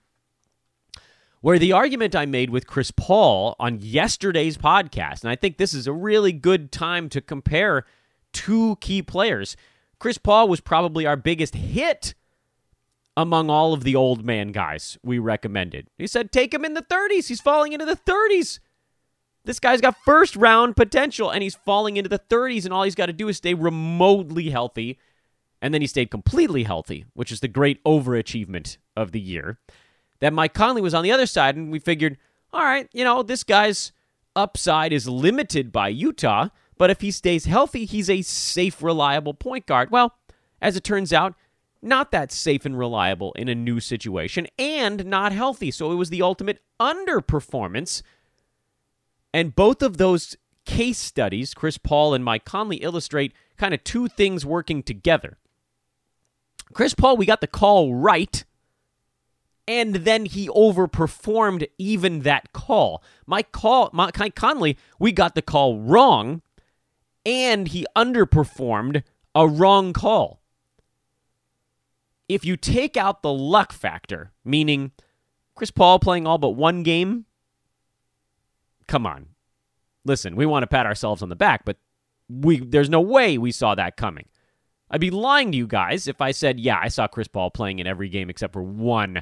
Where 1.41 1.59
the 1.59 1.71
argument 1.71 2.15
I 2.15 2.25
made 2.25 2.49
with 2.49 2.65
Chris 2.65 2.91
Paul 2.91 3.55
on 3.59 3.79
yesterday's 3.79 4.57
podcast, 4.57 5.21
and 5.21 5.29
I 5.29 5.35
think 5.35 5.57
this 5.57 5.73
is 5.73 5.85
a 5.85 5.93
really 5.93 6.31
good 6.31 6.71
time 6.71 7.09
to 7.09 7.21
compare 7.21 7.85
two 8.33 8.77
key 8.81 9.03
players. 9.03 9.55
Chris 9.99 10.17
Paul 10.17 10.47
was 10.47 10.61
probably 10.61 11.05
our 11.05 11.15
biggest 11.15 11.53
hit 11.53 12.15
among 13.15 13.49
all 13.49 13.73
of 13.73 13.83
the 13.83 13.95
old 13.95 14.25
man 14.25 14.51
guys 14.51 14.97
we 15.03 15.19
recommended. 15.19 15.87
He 15.97 16.07
said, 16.07 16.31
take 16.31 16.53
him 16.53 16.65
in 16.65 16.73
the 16.73 16.83
30s. 16.83 17.27
He's 17.27 17.41
falling 17.41 17.73
into 17.73 17.85
the 17.85 17.95
30s. 17.95 18.59
This 19.43 19.59
guy's 19.59 19.81
got 19.81 19.95
first 20.05 20.35
round 20.35 20.75
potential 20.75 21.31
and 21.31 21.41
he's 21.41 21.55
falling 21.55 21.97
into 21.97 22.09
the 22.09 22.19
30s, 22.19 22.65
and 22.65 22.73
all 22.73 22.83
he's 22.83 22.95
got 22.95 23.05
to 23.05 23.13
do 23.13 23.27
is 23.27 23.37
stay 23.37 23.53
remotely 23.53 24.49
healthy. 24.49 24.99
And 25.61 25.73
then 25.73 25.81
he 25.81 25.87
stayed 25.87 26.11
completely 26.11 26.63
healthy, 26.63 27.05
which 27.13 27.31
is 27.31 27.39
the 27.39 27.47
great 27.47 27.83
overachievement 27.83 28.77
of 28.95 29.11
the 29.11 29.19
year. 29.19 29.59
That 30.19 30.33
Mike 30.33 30.53
Conley 30.53 30.81
was 30.81 30.93
on 30.93 31.03
the 31.03 31.11
other 31.11 31.25
side, 31.25 31.55
and 31.55 31.71
we 31.71 31.79
figured, 31.79 32.17
all 32.51 32.63
right, 32.63 32.89
you 32.91 33.03
know, 33.03 33.23
this 33.23 33.43
guy's 33.43 33.91
upside 34.35 34.93
is 34.93 35.07
limited 35.07 35.71
by 35.71 35.89
Utah, 35.89 36.49
but 36.77 36.89
if 36.89 37.01
he 37.01 37.11
stays 37.11 37.45
healthy, 37.45 37.85
he's 37.85 38.09
a 38.09 38.21
safe, 38.21 38.81
reliable 38.81 39.33
point 39.33 39.65
guard. 39.65 39.91
Well, 39.91 40.15
as 40.61 40.75
it 40.75 40.83
turns 40.83 41.13
out, 41.13 41.35
not 41.81 42.11
that 42.11 42.31
safe 42.31 42.65
and 42.65 42.77
reliable 42.77 43.33
in 43.33 43.47
a 43.47 43.55
new 43.55 43.79
situation 43.79 44.47
and 44.57 45.05
not 45.05 45.31
healthy. 45.31 45.69
So 45.71 45.91
it 45.91 45.95
was 45.95 46.09
the 46.09 46.23
ultimate 46.23 46.61
underperformance 46.79 48.01
and 49.33 49.55
both 49.55 49.81
of 49.81 49.97
those 49.97 50.35
case 50.65 50.97
studies, 50.97 51.53
Chris 51.53 51.77
Paul 51.77 52.13
and 52.13 52.25
Mike 52.25 52.45
Conley, 52.45 52.77
illustrate 52.77 53.33
kind 53.57 53.73
of 53.73 53.83
two 53.83 54.07
things 54.07 54.45
working 54.45 54.81
together. 54.81 55.37
Chris 56.73 56.93
Paul, 56.93 57.17
we 57.17 57.25
got 57.25 57.41
the 57.41 57.47
call 57.47 57.93
right, 57.93 58.43
and 59.67 59.95
then 59.95 60.25
he 60.25 60.47
overperformed 60.49 61.67
even 61.77 62.21
that 62.21 62.53
call. 62.53 63.03
Mike, 63.25 63.51
call, 63.51 63.89
Mike 63.93 64.35
Conley, 64.35 64.77
we 64.99 65.11
got 65.11 65.35
the 65.35 65.41
call 65.41 65.79
wrong, 65.79 66.41
and 67.25 67.67
he 67.67 67.85
underperformed 67.95 69.03
a 69.35 69.47
wrong 69.47 69.93
call. 69.93 70.41
If 72.29 72.45
you 72.45 72.57
take 72.57 72.97
out 72.97 73.21
the 73.21 73.33
luck 73.33 73.73
factor, 73.73 74.31
meaning 74.43 74.91
Chris 75.55 75.71
Paul 75.71 75.99
playing 75.99 76.27
all 76.27 76.37
but 76.37 76.51
one 76.51 76.83
game 76.83 77.25
come 78.87 79.05
on. 79.05 79.27
Listen, 80.05 80.35
we 80.35 80.45
want 80.45 80.63
to 80.63 80.67
pat 80.67 80.85
ourselves 80.85 81.21
on 81.21 81.29
the 81.29 81.35
back, 81.35 81.65
but 81.65 81.77
we 82.29 82.59
there's 82.59 82.89
no 82.89 83.01
way 83.01 83.37
we 83.37 83.51
saw 83.51 83.75
that 83.75 83.97
coming. 83.97 84.25
I'd 84.89 85.01
be 85.01 85.11
lying 85.11 85.51
to 85.51 85.57
you 85.57 85.67
guys 85.67 86.07
if 86.07 86.21
I 86.21 86.31
said, 86.31 86.59
yeah, 86.59 86.79
I 86.81 86.87
saw 86.87 87.07
Chris 87.07 87.27
Paul 87.27 87.51
playing 87.51 87.79
in 87.79 87.87
every 87.87 88.07
game 88.07 88.29
except 88.29 88.53
for 88.53 88.63
one 88.63 89.21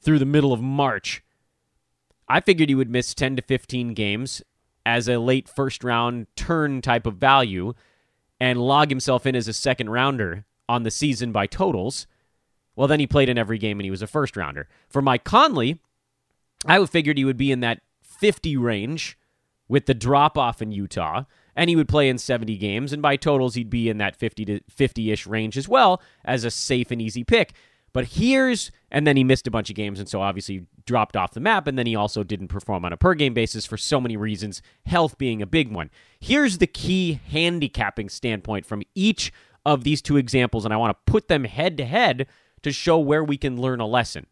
through 0.00 0.18
the 0.18 0.24
middle 0.24 0.52
of 0.52 0.60
March. 0.60 1.22
I 2.28 2.40
figured 2.40 2.68
he 2.68 2.74
would 2.74 2.90
miss 2.90 3.14
10 3.14 3.36
to 3.36 3.42
15 3.42 3.94
games 3.94 4.42
as 4.86 5.08
a 5.08 5.18
late 5.18 5.48
first 5.48 5.84
round 5.84 6.26
turn 6.36 6.80
type 6.80 7.06
of 7.06 7.16
value 7.16 7.74
and 8.38 8.60
log 8.60 8.88
himself 8.88 9.26
in 9.26 9.36
as 9.36 9.48
a 9.48 9.52
second 9.52 9.90
rounder 9.90 10.44
on 10.68 10.84
the 10.84 10.90
season 10.90 11.32
by 11.32 11.46
totals. 11.46 12.06
Well, 12.76 12.88
then 12.88 13.00
he 13.00 13.06
played 13.06 13.28
in 13.28 13.36
every 13.36 13.58
game 13.58 13.78
and 13.78 13.84
he 13.84 13.90
was 13.90 14.02
a 14.02 14.06
first 14.06 14.36
rounder. 14.36 14.68
For 14.88 15.02
Mike 15.02 15.24
Conley, 15.24 15.80
I 16.64 16.84
figured 16.86 17.18
he 17.18 17.24
would 17.24 17.36
be 17.36 17.52
in 17.52 17.60
that 17.60 17.80
50 18.02 18.56
range 18.56 19.18
with 19.68 19.86
the 19.86 19.94
drop 19.94 20.36
off 20.36 20.60
in 20.60 20.72
Utah, 20.72 21.24
and 21.54 21.70
he 21.70 21.76
would 21.76 21.88
play 21.88 22.08
in 22.08 22.18
70 22.18 22.56
games, 22.56 22.92
and 22.92 23.00
by 23.00 23.16
totals, 23.16 23.54
he'd 23.54 23.70
be 23.70 23.88
in 23.88 23.98
that 23.98 24.16
50 24.16 24.44
to 24.46 24.60
50 24.68 25.12
ish 25.12 25.26
range 25.26 25.56
as 25.56 25.68
well 25.68 26.02
as 26.24 26.44
a 26.44 26.50
safe 26.50 26.90
and 26.90 27.00
easy 27.00 27.22
pick. 27.22 27.52
But 27.92 28.06
here's, 28.06 28.72
and 28.90 29.06
then 29.06 29.16
he 29.16 29.24
missed 29.24 29.46
a 29.46 29.50
bunch 29.50 29.70
of 29.70 29.76
games, 29.76 30.00
and 30.00 30.08
so 30.08 30.20
obviously 30.20 30.66
dropped 30.84 31.16
off 31.16 31.32
the 31.32 31.40
map, 31.40 31.66
and 31.66 31.78
then 31.78 31.86
he 31.86 31.94
also 31.94 32.24
didn't 32.24 32.48
perform 32.48 32.84
on 32.84 32.92
a 32.92 32.96
per 32.96 33.14
game 33.14 33.34
basis 33.34 33.66
for 33.66 33.76
so 33.76 34.00
many 34.00 34.16
reasons, 34.16 34.62
health 34.86 35.18
being 35.18 35.40
a 35.40 35.46
big 35.46 35.72
one. 35.72 35.90
Here's 36.18 36.58
the 36.58 36.66
key 36.66 37.20
handicapping 37.28 38.08
standpoint 38.08 38.66
from 38.66 38.82
each 38.94 39.32
of 39.64 39.84
these 39.84 40.02
two 40.02 40.16
examples, 40.16 40.64
and 40.64 40.74
I 40.74 40.76
want 40.76 40.96
to 40.96 41.10
put 41.10 41.28
them 41.28 41.44
head 41.44 41.76
to 41.78 41.84
head 41.84 42.26
to 42.62 42.72
show 42.72 42.98
where 42.98 43.24
we 43.24 43.36
can 43.36 43.60
learn 43.60 43.80
a 43.80 43.86
lesson. 43.86 44.26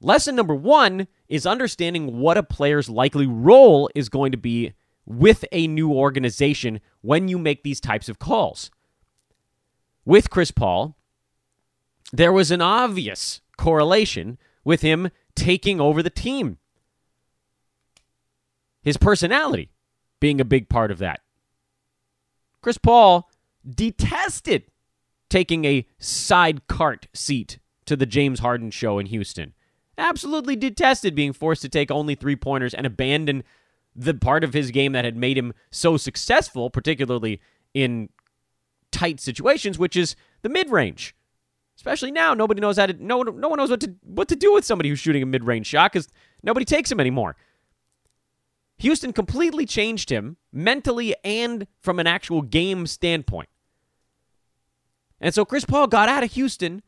Lesson 0.00 0.36
number 0.36 0.54
one 0.54 1.08
is 1.28 1.46
understanding 1.46 2.18
what 2.18 2.36
a 2.36 2.42
player's 2.42 2.90
likely 2.90 3.26
role 3.26 3.88
is 3.94 4.08
going 4.08 4.32
to 4.32 4.38
be 4.38 4.74
with 5.06 5.44
a 5.52 5.66
new 5.66 5.92
organization 5.92 6.80
when 7.00 7.28
you 7.28 7.38
make 7.38 7.62
these 7.62 7.80
types 7.80 8.08
of 8.08 8.18
calls. 8.18 8.70
With 10.04 10.28
Chris 10.28 10.50
Paul, 10.50 10.96
there 12.12 12.32
was 12.32 12.50
an 12.50 12.60
obvious 12.60 13.40
correlation 13.56 14.38
with 14.64 14.82
him 14.82 15.10
taking 15.34 15.80
over 15.80 16.02
the 16.02 16.10
team. 16.10 16.58
His 18.82 18.96
personality 18.96 19.70
being 20.20 20.40
a 20.40 20.44
big 20.44 20.68
part 20.68 20.90
of 20.90 20.98
that. 20.98 21.20
Chris 22.60 22.78
Paul 22.78 23.30
detested 23.68 24.64
taking 25.28 25.64
a 25.64 25.86
side 25.98 26.66
cart 26.68 27.08
seat 27.12 27.58
to 27.86 27.96
the 27.96 28.06
James 28.06 28.40
Harden 28.40 28.70
show 28.70 28.98
in 28.98 29.06
Houston 29.06 29.54
absolutely 29.98 30.56
detested 30.56 31.14
being 31.14 31.32
forced 31.32 31.62
to 31.62 31.68
take 31.68 31.90
only 31.90 32.14
three 32.14 32.36
pointers 32.36 32.74
and 32.74 32.86
abandon 32.86 33.44
the 33.94 34.14
part 34.14 34.42
of 34.42 34.52
his 34.52 34.70
game 34.70 34.92
that 34.92 35.04
had 35.04 35.16
made 35.16 35.38
him 35.38 35.52
so 35.70 35.96
successful, 35.96 36.68
particularly 36.68 37.40
in 37.72 38.08
tight 38.90 39.20
situations, 39.20 39.78
which 39.78 39.96
is 39.96 40.16
the 40.42 40.48
mid 40.48 40.70
range. 40.70 41.14
Especially 41.76 42.12
now, 42.12 42.34
nobody 42.34 42.60
knows 42.60 42.78
how 42.78 42.86
to. 42.86 42.92
No, 42.92 43.18
one, 43.18 43.40
no 43.40 43.48
one 43.48 43.58
knows 43.58 43.70
what 43.70 43.80
to 43.80 43.94
what 44.02 44.28
to 44.28 44.36
do 44.36 44.52
with 44.52 44.64
somebody 44.64 44.88
who's 44.88 45.00
shooting 45.00 45.22
a 45.22 45.26
mid 45.26 45.44
range 45.44 45.66
shot 45.66 45.92
because 45.92 46.08
nobody 46.42 46.64
takes 46.64 46.90
him 46.90 47.00
anymore. 47.00 47.36
Houston 48.78 49.12
completely 49.12 49.66
changed 49.66 50.10
him 50.10 50.36
mentally 50.52 51.14
and 51.24 51.66
from 51.80 51.98
an 51.98 52.06
actual 52.06 52.42
game 52.42 52.86
standpoint. 52.86 53.48
And 55.20 55.34
so 55.34 55.44
Chris 55.44 55.64
Paul 55.64 55.86
got 55.86 56.08
out 56.08 56.24
of 56.24 56.32
Houston 56.32 56.82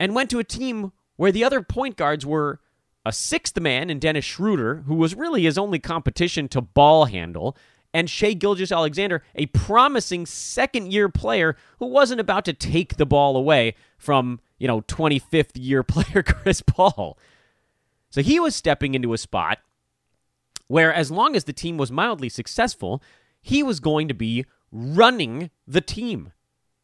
and 0.00 0.14
went 0.14 0.30
to 0.30 0.38
a 0.38 0.44
team 0.44 0.92
where 1.16 1.32
the 1.32 1.44
other 1.44 1.62
point 1.62 1.96
guards 1.96 2.24
were 2.24 2.60
a 3.04 3.12
sixth 3.12 3.58
man 3.60 3.88
in 3.88 3.98
Dennis 3.98 4.24
Schroeder, 4.24 4.82
who 4.86 4.94
was 4.94 5.14
really 5.14 5.42
his 5.44 5.56
only 5.56 5.78
competition 5.78 6.48
to 6.48 6.60
ball 6.60 7.04
handle, 7.04 7.56
and 7.96 8.10
Shai 8.10 8.34
Gilgeous-Alexander, 8.34 9.22
a 9.34 9.46
promising 9.46 10.26
second 10.26 10.92
year 10.92 11.08
player 11.08 11.56
who 11.78 11.86
wasn't 11.86 12.20
about 12.20 12.44
to 12.44 12.52
take 12.52 12.98
the 12.98 13.06
ball 13.06 13.38
away 13.38 13.74
from, 13.96 14.38
you 14.58 14.68
know, 14.68 14.82
25th 14.82 15.52
year 15.54 15.82
player 15.82 16.22
Chris 16.22 16.60
Paul. 16.60 17.16
So 18.10 18.20
he 18.20 18.38
was 18.38 18.54
stepping 18.54 18.94
into 18.94 19.14
a 19.14 19.18
spot 19.18 19.60
where, 20.66 20.92
as 20.92 21.10
long 21.10 21.34
as 21.34 21.44
the 21.44 21.54
team 21.54 21.78
was 21.78 21.90
mildly 21.90 22.28
successful, 22.28 23.02
he 23.40 23.62
was 23.62 23.80
going 23.80 24.08
to 24.08 24.14
be 24.14 24.44
running 24.70 25.50
the 25.66 25.80
team. 25.80 26.32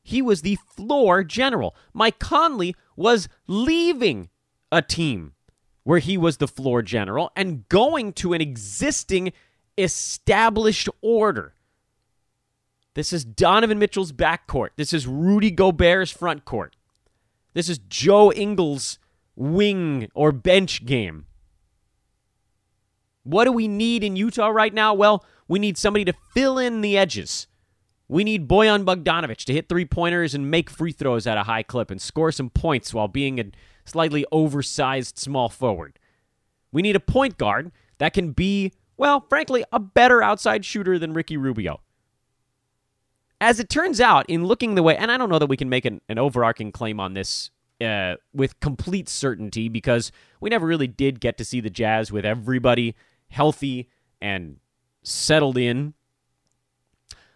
He 0.03 0.23
was 0.23 0.41
the 0.41 0.57
floor 0.75 1.23
general. 1.25 1.77
Mike 1.93 2.21
Conley 2.21 2.75
was 2.97 3.29
leaving 3.47 4.31
a 4.71 4.81
team 4.81 5.35
where 5.83 5.99
he 5.99 6.17
was 6.17 6.39
the 6.39 6.49
floor 6.49 6.81
general 6.81 7.33
and 7.37 7.69
going 7.69 8.15
to 8.15 8.33
an 8.33 8.41
existing 8.41 9.35
established 9.77 10.89
order. 11.01 11.55
This 12.95 13.13
is 13.13 13.25
Donovan 13.25 13.79
Mitchell's 13.79 14.13
backcourt. 14.13 14.71
This 14.77 14.93
is 14.93 15.07
Rudy 15.07 15.51
Gobert's 15.51 16.11
front 16.11 16.45
court. 16.45 16.77
This 17.55 17.69
is 17.69 17.79
Joe 17.79 18.33
Ingles' 18.33 18.99
wing 19.35 20.09
or 20.15 20.33
bench 20.33 20.85
game. 20.85 21.27
What 23.25 23.45
do 23.45 23.53
we 23.53 23.69
need 23.69 24.03
in 24.03 24.17
Utah 24.17 24.49
right 24.49 24.75
now? 24.75 24.95
Well, 24.95 25.25
we 25.49 25.59
need 25.59 25.79
somebody 25.79 26.05
to 26.07 26.15
fill 26.35 26.59
in 26.59 26.81
the 26.81 26.99
edges. 26.99 27.47
We 28.09 28.25
need 28.25 28.49
Bojan 28.49 28.85
Bogdanovic 28.85 29.45
to 29.45 29.53
hit 29.53 29.69
three 29.69 29.87
pointers 29.87 30.35
and 30.35 30.51
make 30.51 30.69
free 30.69 30.93
throws 30.93 31.27
at 31.27 31.39
a 31.39 31.45
high 31.45 31.63
clip 31.63 31.91
and 31.91 32.01
score 32.01 32.33
some 32.33 32.51
points 32.51 32.93
while 32.93 33.09
being 33.09 33.41
a 33.41 33.45
slightly 33.85 34.27
oversized 34.31 35.19
small 35.19 35.49
forward. 35.49 35.99
We 36.73 36.83
need 36.83 36.97
a 36.97 37.01
point 37.01 37.39
guard 37.39 37.71
that 37.99 38.13
can 38.13 38.33
be, 38.33 38.73
well, 38.97 39.25
frankly, 39.29 39.65
a 39.73 39.79
better 39.81 40.23
outside 40.23 40.65
shooter 40.65 40.99
than 40.99 41.13
Ricky 41.13 41.37
Rubio. 41.37 41.81
As 43.41 43.59
it 43.59 43.69
turns 43.69 44.01
out, 44.01 44.29
in 44.29 44.45
looking 44.45 44.75
the 44.77 44.83
way, 44.83 44.97
and 44.97 45.11
I 45.11 45.17
don't 45.17 45.29
know 45.29 45.39
that 45.39 45.49
we 45.49 45.57
can 45.57 45.69
make 45.69 45.85
an, 45.85 46.01
an 46.09 46.19
overarching 46.19 46.71
claim 46.71 47.01
on 47.01 47.15
this 47.15 47.51
uh, 47.81 48.17
with 48.33 48.61
complete 48.61 49.09
certainty 49.09 49.69
because 49.69 50.13
we 50.41 50.51
never 50.51 50.67
really 50.67 50.87
did 50.87 51.21
get 51.21 51.37
to 51.39 51.45
see 51.45 51.61
the 51.61 51.71
Jazz 51.71 52.13
with 52.13 52.25
everybody 52.25 52.95
healthy 53.29 53.89
and 54.21 54.59
settled 55.03 55.59
in 55.59 55.95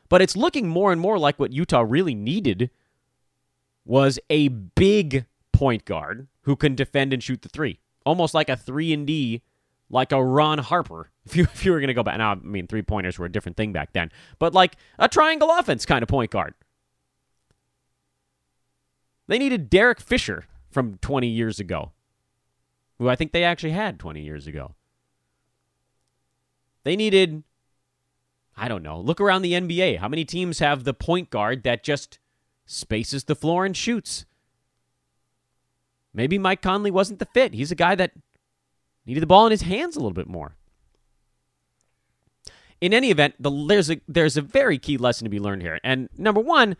but 0.08 0.22
it's 0.22 0.36
looking 0.36 0.68
more 0.68 0.92
and 0.92 1.00
more 1.00 1.18
like 1.18 1.38
what 1.38 1.52
Utah 1.52 1.84
really 1.86 2.14
needed 2.14 2.70
was 3.84 4.18
a 4.30 4.48
big 4.48 5.26
point 5.52 5.84
guard 5.84 6.28
who 6.42 6.56
can 6.56 6.74
defend 6.74 7.12
and 7.12 7.22
shoot 7.22 7.42
the 7.42 7.48
three, 7.48 7.80
almost 8.04 8.34
like 8.34 8.48
a 8.48 8.56
three 8.56 8.92
and 8.92 9.06
D, 9.06 9.42
like 9.90 10.12
a 10.12 10.22
Ron 10.22 10.58
Harper. 10.58 11.10
If 11.24 11.36
you 11.36 11.44
if 11.54 11.64
you 11.64 11.72
were 11.72 11.80
going 11.80 11.88
to 11.88 11.94
go 11.94 12.02
back 12.02 12.18
now, 12.18 12.32
I 12.32 12.34
mean 12.36 12.66
three 12.66 12.82
pointers 12.82 13.18
were 13.18 13.26
a 13.26 13.32
different 13.32 13.56
thing 13.56 13.72
back 13.72 13.92
then, 13.92 14.10
but 14.38 14.54
like 14.54 14.76
a 14.98 15.08
triangle 15.08 15.50
offense 15.50 15.86
kind 15.86 16.02
of 16.02 16.08
point 16.08 16.30
guard. 16.30 16.54
They 19.28 19.38
needed 19.38 19.68
Derek 19.68 20.00
Fisher 20.00 20.44
from 20.70 20.98
20 20.98 21.26
years 21.26 21.58
ago, 21.58 21.92
who 22.98 23.08
I 23.08 23.16
think 23.16 23.32
they 23.32 23.42
actually 23.42 23.72
had 23.72 23.98
20 23.98 24.20
years 24.22 24.46
ago. 24.46 24.74
They 26.84 26.94
needed, 26.94 27.42
I 28.56 28.68
don't 28.68 28.84
know, 28.84 29.00
look 29.00 29.20
around 29.20 29.42
the 29.42 29.54
NBA. 29.54 29.98
How 29.98 30.06
many 30.06 30.24
teams 30.24 30.60
have 30.60 30.84
the 30.84 30.94
point 30.94 31.30
guard 31.30 31.64
that 31.64 31.82
just 31.82 32.20
spaces 32.66 33.24
the 33.24 33.34
floor 33.34 33.64
and 33.64 33.76
shoots? 33.76 34.26
Maybe 36.14 36.38
Mike 36.38 36.62
Conley 36.62 36.92
wasn't 36.92 37.18
the 37.18 37.26
fit. 37.26 37.54
He's 37.54 37.72
a 37.72 37.76
guy 37.76 37.96
that 37.96 38.12
needed 39.06 39.22
the 39.22 39.26
ball 39.26 39.46
in 39.46 39.50
his 39.50 39.62
hands 39.62 39.96
a 39.96 40.00
little 40.00 40.12
bit 40.12 40.28
more. 40.28 40.54
In 42.80 42.92
any 42.92 43.10
event, 43.10 43.34
the, 43.40 43.50
there's 43.50 43.90
a 43.90 44.00
there's 44.06 44.36
a 44.36 44.42
very 44.42 44.78
key 44.78 44.98
lesson 44.98 45.24
to 45.24 45.30
be 45.30 45.40
learned 45.40 45.62
here. 45.62 45.80
And 45.82 46.08
number 46.18 46.40
one, 46.40 46.76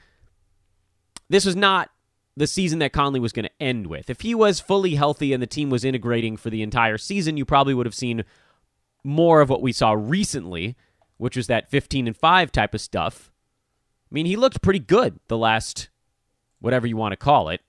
this 1.28 1.46
was 1.46 1.56
not 1.56 1.90
the 2.36 2.46
season 2.46 2.80
that 2.80 2.92
Conley 2.92 3.18
was 3.18 3.32
going 3.32 3.46
to 3.46 3.62
end 3.62 3.86
with. 3.86 4.10
If 4.10 4.20
he 4.20 4.34
was 4.34 4.60
fully 4.60 4.96
healthy 4.96 5.32
and 5.32 5.42
the 5.42 5.46
team 5.46 5.70
was 5.70 5.84
integrating 5.84 6.36
for 6.36 6.50
the 6.50 6.62
entire 6.62 6.98
season, 6.98 7.38
you 7.38 7.46
probably 7.46 7.72
would 7.72 7.86
have 7.86 7.94
seen 7.94 8.24
more 9.02 9.40
of 9.40 9.48
what 9.48 9.62
we 9.62 9.72
saw 9.72 9.92
recently, 9.92 10.76
which 11.16 11.36
was 11.36 11.46
that 11.46 11.70
15 11.70 12.06
and 12.06 12.16
5 12.16 12.52
type 12.52 12.74
of 12.74 12.80
stuff. 12.82 13.32
I 14.10 14.14
mean, 14.14 14.26
he 14.26 14.36
looked 14.36 14.60
pretty 14.60 14.80
good 14.80 15.18
the 15.28 15.38
last 15.38 15.88
whatever 16.60 16.86
you 16.86 16.96
want 16.96 17.12
to 17.12 17.16
call 17.16 17.48
it. 17.48 17.62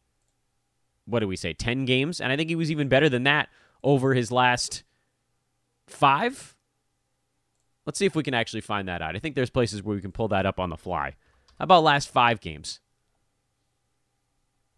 What 1.05 1.19
do 1.19 1.27
we 1.27 1.37
say? 1.37 1.53
10 1.53 1.85
games, 1.85 2.19
and 2.19 2.33
I 2.33 2.35
think 2.35 2.49
he 2.49 2.55
was 2.55 2.69
even 2.69 2.89
better 2.89 3.07
than 3.07 3.23
that 3.23 3.47
over 3.83 4.13
his 4.13 4.31
last 4.31 4.83
5. 5.87 6.55
Let's 7.85 7.99
see 7.99 8.05
if 8.05 8.15
we 8.15 8.23
can 8.23 8.33
actually 8.33 8.61
find 8.61 8.87
that 8.87 9.01
out. 9.01 9.15
I 9.15 9.19
think 9.19 9.35
there's 9.35 9.49
places 9.49 9.81
where 9.81 9.95
we 9.95 10.01
can 10.01 10.11
pull 10.11 10.27
that 10.29 10.45
up 10.45 10.59
on 10.59 10.69
the 10.69 10.77
fly. 10.77 11.15
How 11.57 11.63
about 11.63 11.83
last 11.83 12.09
5 12.09 12.41
games? 12.41 12.79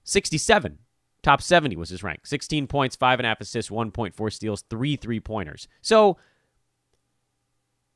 67. 0.04 0.80
Top 1.22 1.42
70 1.42 1.76
was 1.76 1.90
his 1.90 2.04
rank. 2.04 2.26
16 2.26 2.68
points, 2.68 2.96
5.5 2.96 3.42
assists, 3.42 3.72
1.4 3.72 4.34
steals, 4.34 4.64
3 4.70 4.96
three 4.96 5.20
pointers. 5.20 5.68
So 5.82 6.18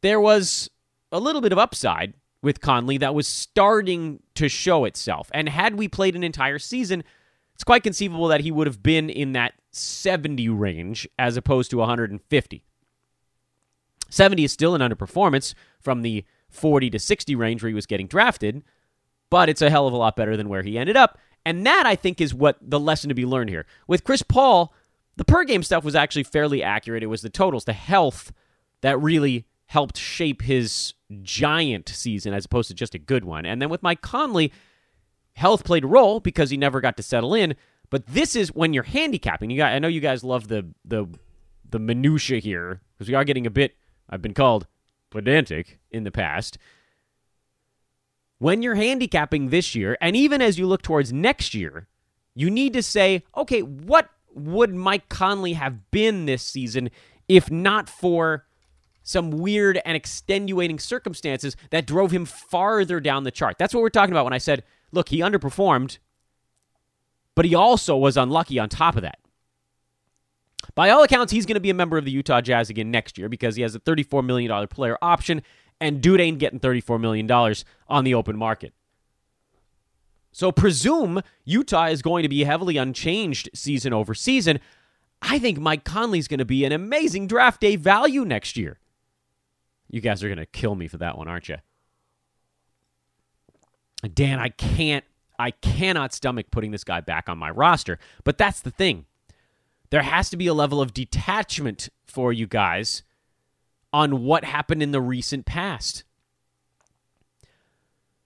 there 0.02 0.20
was 0.20 0.70
a 1.12 1.20
little 1.20 1.42
bit 1.42 1.52
of 1.52 1.58
upside 1.58 2.14
with 2.42 2.60
Conley 2.60 2.98
that 2.98 3.16
was 3.16 3.28
starting 3.28 4.22
to 4.36 4.50
show 4.50 4.84
itself. 4.84 5.32
And 5.34 5.48
had 5.48 5.76
we 5.76 5.88
played 5.88 6.16
an 6.16 6.24
entire 6.24 6.60
season, 6.60 7.04
it's 7.56 7.64
quite 7.64 7.84
conceivable 7.84 8.28
that 8.28 8.42
he 8.42 8.52
would 8.52 8.68
have 8.68 8.84
been 8.84 9.10
in 9.10 9.32
that 9.34 9.54
70 9.74 10.50
range 10.50 11.08
as 11.18 11.36
opposed 11.36 11.72
to 11.72 11.78
150. 11.78 12.64
70 14.10 14.44
is 14.44 14.52
still 14.52 14.76
an 14.76 14.82
underperformance 14.82 15.56
from 15.80 16.04
the 16.04 16.24
40 16.50 16.92
to 16.92 17.00
60 17.00 17.36
range 17.36 17.64
where 17.64 17.70
he 17.70 17.74
was 17.74 17.88
getting 17.88 18.08
drafted, 18.08 18.64
but 19.30 19.50
it's 19.50 19.62
a 19.62 19.72
hell 19.72 19.88
of 19.88 19.94
a 19.94 19.98
lot 19.98 20.16
better 20.16 20.38
than 20.38 20.50
where 20.50 20.62
he 20.62 20.78
ended 20.78 20.96
up. 20.96 21.18
And 21.46 21.66
that, 21.66 21.86
I 21.86 21.96
think, 21.96 22.22
is 22.22 22.34
what 22.34 22.58
the 22.62 22.80
lesson 22.80 23.10
to 23.10 23.16
be 23.16 23.26
learned 23.26 23.50
here. 23.50 23.66
With 23.88 24.04
Chris 24.04 24.22
Paul, 24.22 24.74
the 25.16 25.26
per 25.26 25.44
game 25.44 25.64
stuff 25.64 25.84
was 25.84 25.96
actually 25.96 26.24
fairly 26.24 26.64
accurate. 26.64 27.04
It 27.04 27.08
was 27.08 27.22
the 27.22 27.30
totals, 27.30 27.66
the 27.66 27.74
health 27.74 28.32
that 28.82 29.02
really 29.02 29.46
helped 29.68 29.98
shape 29.98 30.44
his 30.44 30.94
giant 31.24 31.90
season 31.90 32.34
as 32.34 32.46
opposed 32.46 32.68
to 32.68 32.76
just 32.76 32.96
a 32.96 33.00
good 33.00 33.26
one. 33.26 33.46
And 33.46 33.62
then 33.62 33.70
with 33.70 33.84
Mike 33.84 34.02
Conley, 34.02 34.54
health 35.34 35.64
played 35.64 35.84
a 35.84 35.88
role 35.88 36.20
because 36.20 36.52
he 36.52 36.58
never 36.58 36.80
got 36.80 36.96
to 36.98 37.04
settle 37.04 37.34
in. 37.34 37.56
But 37.94 38.08
this 38.08 38.36
is 38.36 38.50
when 38.56 38.74
you're 38.74 38.82
handicapping. 38.82 39.52
You 39.52 39.58
got, 39.58 39.72
I 39.72 39.78
know 39.78 39.88
you 39.88 40.00
guys 40.00 40.24
love 40.24 40.48
the 40.48 40.66
the 40.84 41.06
the 41.70 41.78
minutia 41.78 42.40
here 42.40 42.82
because 42.98 43.08
we 43.08 43.14
are 43.14 43.24
getting 43.24 43.46
a 43.46 43.52
bit. 43.52 43.76
I've 44.10 44.24
been 44.24 44.34
called 44.34 44.66
pedantic 45.12 45.78
in 45.92 46.04
the 46.04 46.10
past 46.10 46.58
when 48.40 48.64
you're 48.64 48.76
handicapping 48.76 49.50
this 49.50 49.76
year, 49.76 49.96
and 50.02 50.16
even 50.16 50.42
as 50.42 50.58
you 50.58 50.66
look 50.66 50.82
towards 50.82 51.14
next 51.14 51.54
year, 51.54 51.88
you 52.34 52.50
need 52.50 52.74
to 52.74 52.82
say, 52.82 53.24
okay, 53.38 53.62
what 53.62 54.10
would 54.34 54.74
Mike 54.74 55.08
Conley 55.08 55.54
have 55.54 55.92
been 55.92 56.26
this 56.26 56.42
season 56.42 56.90
if 57.28 57.52
not 57.52 57.88
for 57.88 58.46
some 59.04 59.30
weird 59.30 59.80
and 59.86 59.96
extenuating 59.96 60.80
circumstances 60.80 61.56
that 61.70 61.86
drove 61.86 62.12
him 62.12 62.26
farther 62.26 63.00
down 63.00 63.24
the 63.24 63.32
chart? 63.32 63.58
That's 63.60 63.74
what 63.74 63.82
we're 63.82 63.90
talking 63.90 64.14
about 64.14 64.26
when 64.26 64.34
I 64.34 64.40
said, 64.40 64.64
look, 64.92 65.10
he 65.10 65.20
underperformed, 65.20 66.00
but 67.36 67.46
he 67.46 67.56
also 67.56 67.98
was 67.98 68.18
unlucky 68.18 68.60
on 68.60 68.70
top 68.70 68.96
of 68.96 69.02
that. 69.02 69.20
By 70.76 70.90
all 70.90 71.04
accounts, 71.04 71.32
he's 71.32 71.46
going 71.46 71.56
to 71.56 71.62
be 71.62 71.70
a 71.70 71.76
member 71.76 71.98
of 71.98 72.06
the 72.06 72.12
Utah 72.12 72.42
Jazz 72.42 72.70
again 72.70 72.90
next 72.90 73.18
year 73.18 73.30
because 73.30 73.56
he 73.56 73.62
has 73.62 73.76
a 73.76 73.80
$34 73.80 74.26
million 74.26 74.68
player 74.68 74.98
option 75.02 75.42
and 75.80 76.02
dude 76.02 76.22
ain't 76.22 76.40
getting 76.40 76.60
$34 76.60 77.00
million 77.00 77.30
on 77.90 78.04
the 78.04 78.14
open 78.14 78.38
market. 78.38 78.74
So 80.32 80.52
presume 80.52 81.22
Utah 81.46 81.88
is 81.88 82.02
going 82.02 82.24
to 82.24 82.30
be 82.30 82.44
heavily 82.44 82.78
unchanged 82.78 83.50
season 83.54 83.94
over 83.94 84.14
season. 84.16 84.60
I 85.22 85.38
think 85.40 85.60
Mike 85.60 85.84
Conley's 85.84 86.28
going 86.28 86.40
to 86.40 86.46
be 86.46 86.66
an 86.66 86.72
amazing 86.72 87.28
draft 87.28 87.62
day 87.62 87.76
value 87.76 88.26
next 88.26 88.58
year. 88.58 88.80
You 89.90 90.02
guys 90.02 90.24
are 90.24 90.28
going 90.28 90.40
to 90.40 90.46
kill 90.46 90.74
me 90.74 90.88
for 90.88 90.98
that 90.98 91.18
one, 91.18 91.28
aren't 91.28 91.50
you? 91.50 91.58
Dan, 94.12 94.40
I 94.40 94.50
can't 94.50 95.06
I 95.40 95.52
cannot 95.52 96.14
stomach 96.14 96.48
putting 96.52 96.72
this 96.72 96.84
guy 96.84 97.02
back 97.02 97.28
on 97.28 97.38
my 97.38 97.50
roster. 97.50 98.00
But 98.24 98.38
that's 98.38 98.62
the 98.62 98.72
thing. 98.72 99.06
There 99.90 100.04
has 100.04 100.30
to 100.30 100.38
be 100.38 100.48
a 100.48 100.54
level 100.54 100.82
of 100.82 100.94
detachment 100.94 101.90
for 102.06 102.34
you 102.34 102.48
guys 102.48 103.04
on 103.92 104.24
what 104.24 104.44
happened 104.44 104.82
in 104.82 104.92
the 104.92 105.02
recent 105.02 105.46
past. 105.46 106.04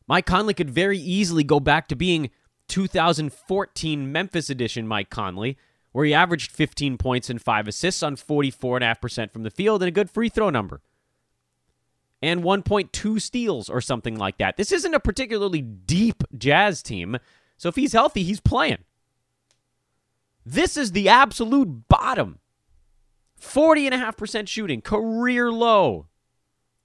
Mike 0.07 0.25
Conley 0.25 0.53
could 0.53 0.69
very 0.69 0.97
easily 0.97 1.43
go 1.43 1.59
back 1.59 1.87
to 1.89 1.95
being 1.95 2.29
2014 2.69 4.11
Memphis 4.11 4.49
edition 4.49 4.87
Mike 4.87 5.09
Conley, 5.09 5.57
where 5.91 6.05
he 6.05 6.13
averaged 6.13 6.51
15 6.51 6.97
points 6.97 7.29
and 7.29 7.41
5 7.41 7.67
assists 7.67 8.01
on 8.01 8.15
44.5% 8.15 9.31
from 9.31 9.43
the 9.43 9.51
field 9.51 9.81
and 9.81 9.89
a 9.89 9.91
good 9.91 10.09
free 10.09 10.29
throw 10.29 10.49
number. 10.49 10.81
And 12.21 12.43
1.2 12.43 13.21
steals 13.21 13.69
or 13.69 13.79
something 13.79 14.17
like 14.17 14.39
that. 14.39 14.57
This 14.57 14.71
isn't 14.71 14.93
a 14.93 14.99
particularly 14.99 15.61
deep 15.61 16.23
Jazz 16.35 16.81
team, 16.81 17.17
so 17.57 17.69
if 17.69 17.75
he's 17.75 17.93
healthy, 17.93 18.23
he's 18.23 18.39
playing. 18.39 18.83
This 20.45 20.77
is 20.77 20.93
the 20.93 21.09
absolute 21.09 21.87
bottom 21.89 22.39
40.5% 23.39 24.47
shooting, 24.47 24.81
career 24.81 25.51
low. 25.51 26.07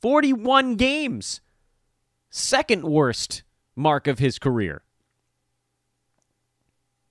41 0.01 0.75
games, 0.75 1.41
second 2.29 2.83
worst 2.83 3.45
mark 3.77 4.07
of 4.07 4.19
his 4.19 4.39
career. 4.39 4.83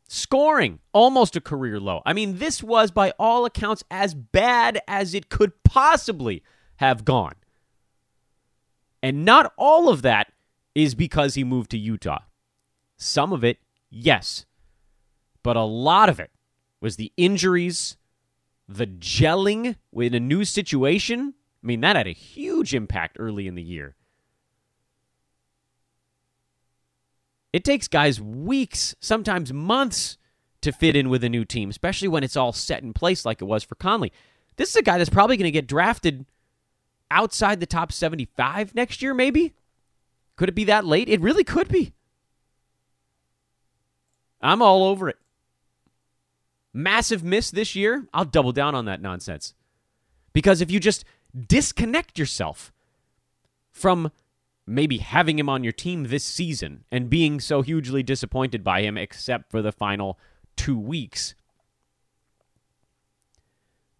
Scoring, 0.08 0.80
almost 0.92 1.38
a 1.38 1.42
career 1.42 1.80
low. 1.80 2.02
I 2.06 2.12
mean, 2.12 2.38
this 2.38 2.62
was, 2.62 2.92
by 2.92 3.12
all 3.18 3.46
accounts, 3.46 3.84
as 3.90 4.14
bad 4.14 4.82
as 4.90 5.14
it 5.14 5.30
could 5.30 5.64
possibly 5.64 6.44
have 6.76 7.06
gone. 7.06 7.36
And 9.04 9.26
not 9.26 9.54
all 9.58 9.90
of 9.90 10.02
that 10.04 10.32
is 10.76 10.96
because 10.96 11.36
he 11.36 11.44
moved 11.44 11.72
to 11.72 11.78
Utah. 11.78 12.20
Some 12.98 13.34
of 13.34 13.44
it, 13.44 13.58
yes. 13.90 14.46
But 15.44 15.58
a 15.58 15.64
lot 15.64 16.08
of 16.08 16.20
it 16.20 16.32
was 16.80 16.96
the 16.96 17.12
injuries, 17.18 17.98
the 18.68 18.88
gelling 18.88 19.76
in 19.94 20.14
a 20.14 20.20
new 20.20 20.46
situation, 20.46 21.34
I 21.64 21.68
mean, 21.68 21.82
that 21.82 21.96
had 21.96 22.08
a 22.08 22.12
huge 22.12 22.74
impact 22.74 23.18
early 23.20 23.48
in 23.48 23.56
the 23.56 23.64
year. 23.64 23.96
It 27.54 27.64
takes 27.64 27.88
guys 27.88 28.22
weeks, 28.22 28.96
sometimes 29.00 29.52
months, 29.52 30.18
to 30.62 30.72
fit 30.72 30.96
in 30.96 31.10
with 31.10 31.24
a 31.24 31.30
new 31.30 31.44
team, 31.44 31.70
especially 31.70 32.08
when 32.08 32.24
it's 32.24 32.38
all 32.38 32.54
set 32.54 32.84
in 32.84 32.94
place 32.94 33.26
like 33.26 33.42
it 33.42 33.46
was 33.46 33.64
for 33.64 33.76
Conley. 33.76 34.12
This 34.56 34.70
is 34.70 34.76
a 34.76 34.82
guy 34.82 34.98
that's 34.98 35.10
probably 35.10 35.38
going 35.38 35.46
to 35.46 35.52
get 35.52 35.68
drafted 35.68 36.26
outside 37.12 37.60
the 37.60 37.66
top 37.66 37.92
75 37.92 38.74
next 38.74 39.02
year, 39.02 39.14
maybe? 39.14 39.54
Could 40.36 40.50
it 40.50 40.56
be 40.56 40.64
that 40.66 40.86
late? 40.86 41.10
It 41.10 41.22
really 41.22 41.44
could 41.44 41.68
be. 41.68 41.94
I'm 44.42 44.62
all 44.62 44.84
over 44.84 45.08
it 45.08 45.18
massive 46.74 47.24
miss 47.24 47.52
this 47.52 47.76
year, 47.76 48.08
I'll 48.14 48.26
double 48.26 48.52
down 48.52 48.76
on 48.76 48.86
that 48.86 49.02
nonsense. 49.02 49.54
Because 50.34 50.62
if 50.62 50.72
you 50.72 50.80
just 50.80 51.04
disconnect 51.48 52.18
yourself 52.18 52.72
from 53.72 54.12
maybe 54.66 54.98
having 54.98 55.40
him 55.40 55.50
on 55.50 55.64
your 55.64 55.74
team 55.74 56.06
this 56.06 56.24
season 56.24 56.86
and 56.92 57.10
being 57.10 57.40
so 57.40 57.62
hugely 57.62 58.04
disappointed 58.04 58.64
by 58.64 58.82
him, 58.82 58.98
except 58.98 59.52
for 59.52 59.62
the 59.62 59.72
final 59.72 60.18
two 60.56 60.78
weeks, 60.78 61.36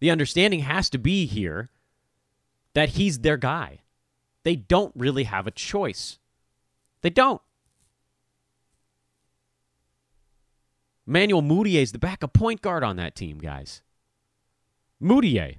the 0.00 0.10
understanding 0.10 0.60
has 0.60 0.88
to 0.90 0.98
be 0.98 1.26
here 1.26 1.70
that 2.74 2.90
he's 2.90 3.20
their 3.20 3.36
guy. 3.36 3.80
They 4.44 4.56
don't 4.56 4.92
really 4.96 5.24
have 5.24 5.46
a 5.46 5.50
choice. 5.50 6.18
They 7.02 7.10
don't. 7.10 7.40
Emmanuel 11.06 11.42
Mudiay 11.42 11.82
is 11.82 11.92
the 11.92 11.98
backup 11.98 12.32
point 12.32 12.62
guard 12.62 12.84
on 12.84 12.96
that 12.96 13.14
team, 13.14 13.38
guys. 13.38 13.82
Mudiay. 15.02 15.58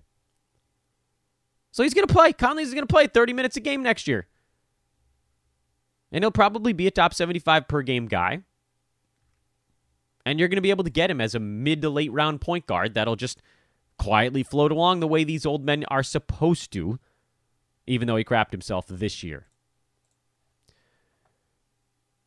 So 1.71 1.83
he's 1.83 1.93
going 1.93 2.07
to 2.07 2.13
play. 2.13 2.33
Conley's 2.33 2.73
going 2.73 2.87
to 2.87 2.93
play 2.93 3.07
30 3.07 3.33
minutes 3.33 3.57
a 3.57 3.59
game 3.59 3.83
next 3.83 4.07
year. 4.07 4.27
And 6.11 6.23
he'll 6.23 6.31
probably 6.31 6.71
be 6.71 6.87
a 6.87 6.91
top 6.91 7.13
75 7.13 7.67
per 7.67 7.81
game 7.81 8.07
guy. 8.07 8.43
And 10.25 10.39
you're 10.39 10.47
going 10.47 10.57
to 10.57 10.61
be 10.61 10.69
able 10.69 10.85
to 10.85 10.89
get 10.89 11.09
him 11.09 11.19
as 11.19 11.35
a 11.35 11.39
mid 11.39 11.81
to 11.81 11.89
late 11.89 12.11
round 12.11 12.39
point 12.39 12.67
guard 12.67 12.93
that'll 12.93 13.15
just 13.15 13.41
quietly 14.03 14.43
float 14.43 14.71
along 14.71 14.99
the 14.99 15.07
way 15.07 15.23
these 15.23 15.45
old 15.45 15.63
men 15.63 15.85
are 15.87 16.03
supposed 16.03 16.73
to, 16.73 16.99
even 17.87 18.07
though 18.07 18.17
he 18.17 18.23
crapped 18.23 18.51
himself 18.51 18.85
this 18.87 19.23
year. 19.23 19.47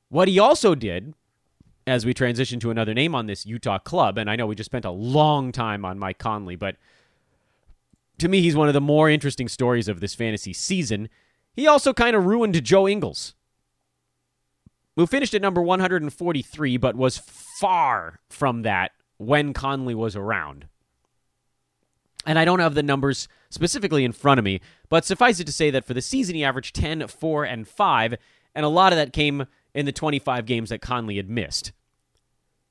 What 0.08 0.28
he 0.28 0.38
also 0.38 0.74
did, 0.74 1.12
as 1.86 2.06
we 2.06 2.14
transition 2.14 2.60
to 2.60 2.70
another 2.70 2.94
name 2.94 3.14
on 3.14 3.26
this 3.26 3.44
Utah 3.44 3.78
club, 3.78 4.16
and 4.16 4.30
I 4.30 4.36
know 4.36 4.46
we 4.46 4.54
just 4.54 4.70
spent 4.70 4.86
a 4.86 4.90
long 4.90 5.52
time 5.52 5.84
on 5.84 5.98
Mike 5.98 6.18
Conley, 6.18 6.56
but 6.56 6.76
to 8.18 8.28
me, 8.28 8.40
he's 8.40 8.56
one 8.56 8.68
of 8.68 8.74
the 8.74 8.80
more 8.80 9.10
interesting 9.10 9.48
stories 9.48 9.88
of 9.88 10.00
this 10.00 10.14
fantasy 10.14 10.54
season. 10.54 11.10
He 11.54 11.66
also 11.66 11.92
kind 11.92 12.16
of 12.16 12.24
ruined 12.24 12.64
Joe 12.64 12.88
Ingles, 12.88 13.34
who 14.94 15.06
finished 15.06 15.34
at 15.34 15.42
number 15.42 15.60
143, 15.60 16.78
but 16.78 16.96
was 16.96 17.18
far 17.18 18.20
from 18.30 18.62
that 18.62 18.92
when 19.18 19.52
Conley 19.52 19.94
was 19.94 20.16
around. 20.16 20.68
And 22.26 22.38
I 22.38 22.44
don't 22.44 22.58
have 22.58 22.74
the 22.74 22.82
numbers 22.82 23.28
specifically 23.50 24.04
in 24.04 24.10
front 24.10 24.38
of 24.38 24.44
me, 24.44 24.60
but 24.88 25.04
suffice 25.04 25.38
it 25.38 25.46
to 25.46 25.52
say 25.52 25.70
that 25.70 25.84
for 25.84 25.94
the 25.94 26.02
season, 26.02 26.34
he 26.34 26.44
averaged 26.44 26.74
10, 26.74 27.06
4, 27.06 27.44
and 27.44 27.68
5, 27.68 28.14
and 28.54 28.66
a 28.66 28.68
lot 28.68 28.92
of 28.92 28.96
that 28.98 29.12
came 29.12 29.46
in 29.72 29.86
the 29.86 29.92
25 29.92 30.44
games 30.44 30.70
that 30.70 30.82
Conley 30.82 31.16
had 31.16 31.30
missed. 31.30 31.72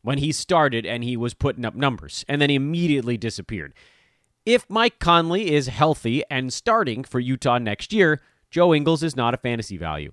When 0.02 0.18
he 0.18 0.34
started 0.34 0.86
and 0.86 1.04
he 1.04 1.15
was 1.15 1.34
putting 1.34 1.63
up 1.63 1.74
numbers, 1.74 2.26
and 2.28 2.41
then 2.41 2.50
he 2.50 2.58
immediately 2.58 3.18
disappeared. 3.18 3.74
If 4.46 4.70
Mike 4.70 5.00
Conley 5.00 5.54
is 5.54 5.68
healthy 5.68 6.24
and 6.30 6.52
starting 6.54 7.04
for 7.04 7.20
Utah 7.20 7.58
next 7.58 7.94
year, 7.94 8.22
Joe 8.52 8.74
Ingles 8.74 9.04
is 9.04 9.15
not 9.15 9.34
a 9.34 9.38
fantasy 9.38 9.78
value. 9.78 10.12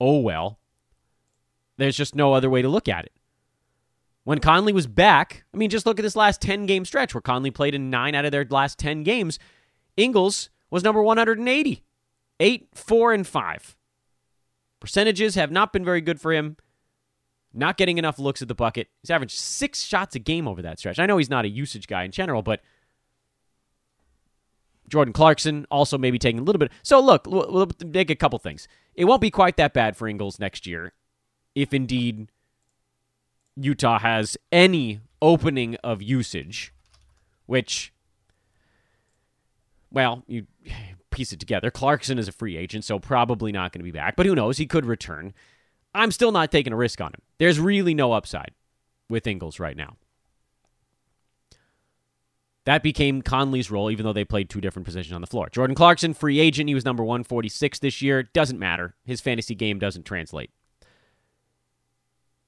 Oh 0.00 0.18
well. 0.18 0.58
There's 1.76 1.96
just 1.96 2.14
no 2.14 2.32
other 2.32 2.50
way 2.50 2.62
to 2.62 2.68
look 2.68 2.88
at 2.88 3.04
it. 3.04 3.12
When 4.24 4.38
Conley 4.38 4.72
was 4.72 4.86
back, 4.86 5.44
I 5.52 5.56
mean, 5.58 5.70
just 5.70 5.84
look 5.84 5.98
at 5.98 6.02
this 6.02 6.16
last 6.16 6.40
10 6.40 6.66
game 6.66 6.84
stretch 6.84 7.14
where 7.14 7.20
Conley 7.20 7.50
played 7.50 7.74
in 7.74 7.90
nine 7.90 8.14
out 8.14 8.24
of 8.24 8.32
their 8.32 8.46
last 8.48 8.78
10 8.78 9.02
games. 9.02 9.38
Ingles 9.96 10.48
was 10.70 10.82
number 10.82 11.02
180, 11.02 11.84
8, 12.40 12.68
4, 12.74 13.12
and 13.12 13.26
5. 13.26 13.76
Percentages 14.80 15.34
have 15.34 15.50
not 15.50 15.72
been 15.72 15.84
very 15.84 16.00
good 16.00 16.20
for 16.20 16.32
him. 16.32 16.56
Not 17.52 17.76
getting 17.76 17.98
enough 17.98 18.18
looks 18.18 18.42
at 18.42 18.48
the 18.48 18.54
bucket. 18.54 18.88
He's 19.02 19.10
averaged 19.10 19.38
six 19.38 19.82
shots 19.82 20.16
a 20.16 20.18
game 20.18 20.48
over 20.48 20.62
that 20.62 20.78
stretch. 20.78 20.98
I 20.98 21.06
know 21.06 21.18
he's 21.18 21.30
not 21.30 21.44
a 21.44 21.48
usage 21.48 21.86
guy 21.86 22.02
in 22.02 22.10
general, 22.10 22.42
but 22.42 22.60
Jordan 24.88 25.12
Clarkson 25.12 25.66
also 25.70 25.96
maybe 25.96 26.18
taking 26.18 26.40
a 26.40 26.42
little 26.42 26.58
bit. 26.58 26.72
So 26.82 26.98
look, 26.98 27.26
we'll 27.26 27.70
make 27.86 28.10
a 28.10 28.16
couple 28.16 28.38
things. 28.38 28.66
It 28.94 29.04
won't 29.04 29.20
be 29.20 29.30
quite 29.30 29.56
that 29.58 29.72
bad 29.72 29.96
for 29.96 30.08
Ingles 30.08 30.40
next 30.40 30.66
year, 30.66 30.92
if 31.54 31.72
indeed 31.72 32.28
Utah 33.56 33.98
has 33.98 34.36
any 34.50 35.00
opening 35.22 35.76
of 35.76 36.02
usage, 36.02 36.72
which, 37.46 37.92
well, 39.90 40.22
you 40.26 40.46
piece 41.10 41.32
it 41.32 41.38
together. 41.38 41.70
Clarkson 41.70 42.18
is 42.18 42.26
a 42.26 42.32
free 42.32 42.56
agent, 42.56 42.84
so 42.84 42.98
probably 42.98 43.52
not 43.52 43.72
going 43.72 43.80
to 43.80 43.84
be 43.84 43.92
back, 43.92 44.16
but 44.16 44.26
who 44.26 44.34
knows? 44.34 44.56
He 44.56 44.66
could 44.66 44.84
return. 44.84 45.32
I'm 45.94 46.10
still 46.10 46.32
not 46.32 46.50
taking 46.50 46.72
a 46.72 46.76
risk 46.76 47.00
on 47.00 47.08
him. 47.08 47.22
There's 47.38 47.60
really 47.60 47.94
no 47.94 48.12
upside 48.12 48.50
with 49.08 49.26
Ingles 49.26 49.60
right 49.60 49.76
now. 49.76 49.96
That 52.64 52.82
became 52.82 53.22
Conley's 53.22 53.70
role, 53.70 53.90
even 53.90 54.04
though 54.04 54.12
they 54.14 54.24
played 54.24 54.48
two 54.48 54.60
different 54.60 54.86
positions 54.86 55.14
on 55.14 55.20
the 55.20 55.26
floor. 55.26 55.50
Jordan 55.50 55.76
Clarkson, 55.76 56.14
free 56.14 56.40
agent. 56.40 56.68
He 56.68 56.74
was 56.74 56.84
number 56.84 57.04
146 57.04 57.78
this 57.78 58.00
year. 58.00 58.22
Doesn't 58.22 58.58
matter. 58.58 58.94
His 59.04 59.20
fantasy 59.20 59.54
game 59.54 59.78
doesn't 59.78 60.04
translate. 60.04 60.50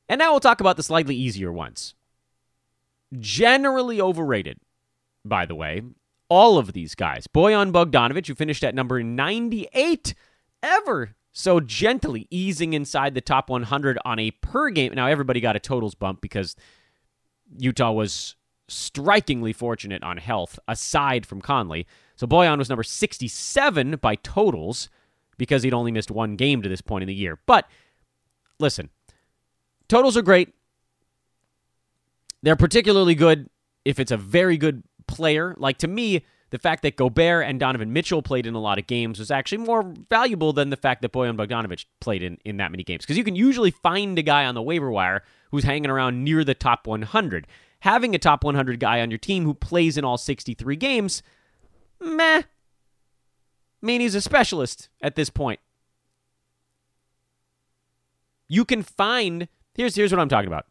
And 0.09 0.19
now 0.19 0.31
we'll 0.31 0.41
talk 0.41 0.61
about 0.61 0.77
the 0.77 0.83
slightly 0.83 1.17
easier 1.17 1.53
ones. 1.53 1.95
Generally 3.19 4.01
overrated, 4.01 4.59
by 5.25 5.47
the 5.47 5.55
way. 5.55 5.83
All 6.29 6.59
of 6.59 6.73
these 6.73 6.95
guys. 6.95 7.27
Bojan 7.27 7.73
Bogdanovic, 7.73 8.27
who 8.27 8.35
finished 8.35 8.65
at 8.65 8.75
number 8.75 9.03
98 9.03 10.15
ever 10.63 11.15
so 11.33 11.61
gently 11.61 12.27
easing 12.31 12.73
inside 12.73 13.15
the 13.15 13.21
top 13.21 13.51
100 13.51 13.99
on 14.05 14.19
a 14.19 14.31
per 14.31 14.71
game. 14.71 14.95
Now, 14.95 15.07
everybody 15.07 15.41
got 15.41 15.55
a 15.55 15.61
totals 15.61 15.95
bump 15.95 16.21
because 16.21 16.57
Utah 17.59 17.93
was 17.93 18.37
strikingly 18.69 19.53
fortunate 19.53 20.03
on 20.03 20.17
health, 20.17 20.59
aside 20.67 21.27
from 21.27 21.41
Conley. 21.41 21.87
So 22.17 22.27
Bojan 22.27 22.59
was 22.59 22.69
number 22.69 22.83
67 22.83 23.97
by 23.97 24.15
totals 24.17 24.89
because 25.37 25.63
he'd 25.63 25.75
only 25.75 25.93
missed 25.93 26.11
one 26.11 26.37
game 26.37 26.63
to 26.63 26.69
this 26.69 26.81
point 26.81 27.03
in 27.03 27.09
the 27.09 27.15
year. 27.15 27.39
But 27.47 27.69
listen, 28.59 28.89
totals 29.89 30.17
are 30.17 30.23
great. 30.23 30.55
They're 32.43 32.57
particularly 32.57 33.15
good 33.15 33.49
if 33.85 33.99
it's 33.99 34.13
a 34.13 34.17
very 34.17 34.57
good 34.57 34.83
player. 35.07 35.55
Like 35.59 35.79
to 35.79 35.89
me, 35.89 36.25
the 36.51 36.59
fact 36.59 36.83
that 36.83 36.97
Gobert 36.97 37.47
and 37.47 37.59
Donovan 37.59 37.93
Mitchell 37.93 38.23
played 38.23 38.47
in 38.47 38.55
a 38.55 38.61
lot 38.61 38.79
of 38.79 38.87
games 38.87 39.19
was 39.19 39.31
actually 39.31 39.59
more 39.59 39.93
valuable 40.09 40.53
than 40.53 40.71
the 40.71 40.77
fact 40.77 41.03
that 41.03 41.13
Bojan 41.13 41.37
Bogdanovic 41.37 41.87
played 42.01 42.23
in, 42.23 42.39
in 42.45 42.57
that 42.59 42.71
many 42.71 42.85
games. 42.85 43.05
Because 43.05 43.19
you 43.19 43.25
can 43.25 43.37
usually 43.37 43.71
find 43.71 44.19
a 44.19 44.23
guy 44.23 44.45
on 44.45 44.55
the 44.55 44.63
waiver 44.63 44.91
wire 44.91 45.23
who's 45.51 45.65
hanging 45.65 45.91
around 45.91 46.23
near 46.23 46.45
the 46.45 46.55
top 46.55 46.87
100. 46.87 47.47
Having 47.81 48.15
a 48.15 48.19
top 48.19 48.45
100 48.45 48.79
guy 48.79 49.01
on 49.01 49.11
your 49.11 49.19
team 49.19 49.45
who 49.45 49.55
plays 49.55 49.97
in 49.99 50.05
all 50.05 50.17
63 50.17 50.77
games, 50.77 51.23
meh. 52.01 52.43
I 53.83 53.87
mean, 53.87 54.01
he's 54.01 54.15
a 54.15 54.21
specialist 54.21 54.89
at 55.03 55.17
this 55.17 55.31
point. 55.31 55.61
You 58.49 58.65
can 58.65 58.83
find 58.83 59.49
here's 59.77 59.95
here's 59.95 60.13
what 60.13 60.21
I'm 60.21 60.29
talking 60.29 60.49
about. 60.49 60.67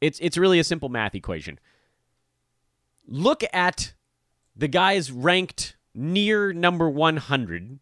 It's 0.00 0.18
it's 0.20 0.36
really 0.36 0.58
a 0.58 0.64
simple 0.64 0.88
math 0.88 1.14
equation. 1.14 1.58
Look 3.06 3.42
at 3.52 3.94
the 4.56 4.68
guys 4.68 5.10
ranked 5.12 5.76
near 5.94 6.52
number 6.52 6.90
100 6.90 7.78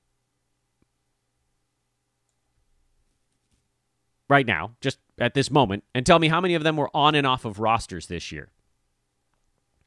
right 4.29 4.47
now, 4.47 4.73
just 4.81 4.99
at 5.19 5.35
this 5.35 5.51
moment, 5.51 5.85
and 5.95 6.05
tell 6.05 6.19
me 6.19 6.29
how 6.29 6.41
many 6.41 6.55
of 6.55 6.63
them 6.63 6.77
were 6.77 6.91
on 6.95 7.15
and 7.15 7.27
off 7.27 7.45
of 7.45 7.59
rosters 7.59 8.07
this 8.07 8.33
year. 8.33 8.51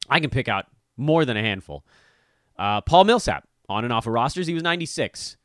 I 0.08 0.20
can 0.20 0.30
pick 0.30 0.48
out 0.48 0.66
more 0.96 1.24
than 1.24 1.36
a 1.36 1.42
handful. 1.42 1.84
Uh, 2.58 2.80
Paul 2.80 3.04
Millsap, 3.04 3.46
on 3.68 3.84
and 3.84 3.92
off 3.92 4.06
of 4.06 4.12
rosters, 4.12 4.46
he 4.46 4.54
was 4.54 4.62
96. 4.62 5.36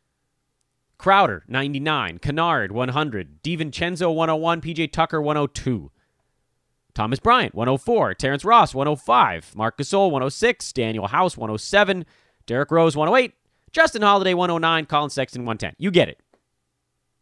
Crowder, 1.03 1.43
99. 1.49 2.19
Kennard, 2.19 2.71
100. 2.71 3.43
DiVincenzo, 3.43 4.15
101. 4.15 4.61
PJ 4.61 4.89
Tucker, 4.93 5.21
102. 5.21 5.91
Thomas 6.93 7.19
Bryant, 7.19 7.53
104. 7.53 8.13
Terrence 8.13 8.45
Ross, 8.45 8.73
105. 8.73 9.53
Marc 9.53 9.77
Gasol, 9.77 10.11
106. 10.11 10.71
Danuel 10.71 11.09
House, 11.09 11.35
107. 11.35 12.05
Derrick 12.45 12.71
Rose, 12.71 12.95
108. 12.95 13.33
Justin 13.73 14.01
Holiday, 14.01 14.33
109. 14.33 14.85
Collin 14.85 15.09
Sexton, 15.09 15.41
110. 15.41 15.75
You 15.77 15.91
get 15.91 16.07
it. 16.07 16.21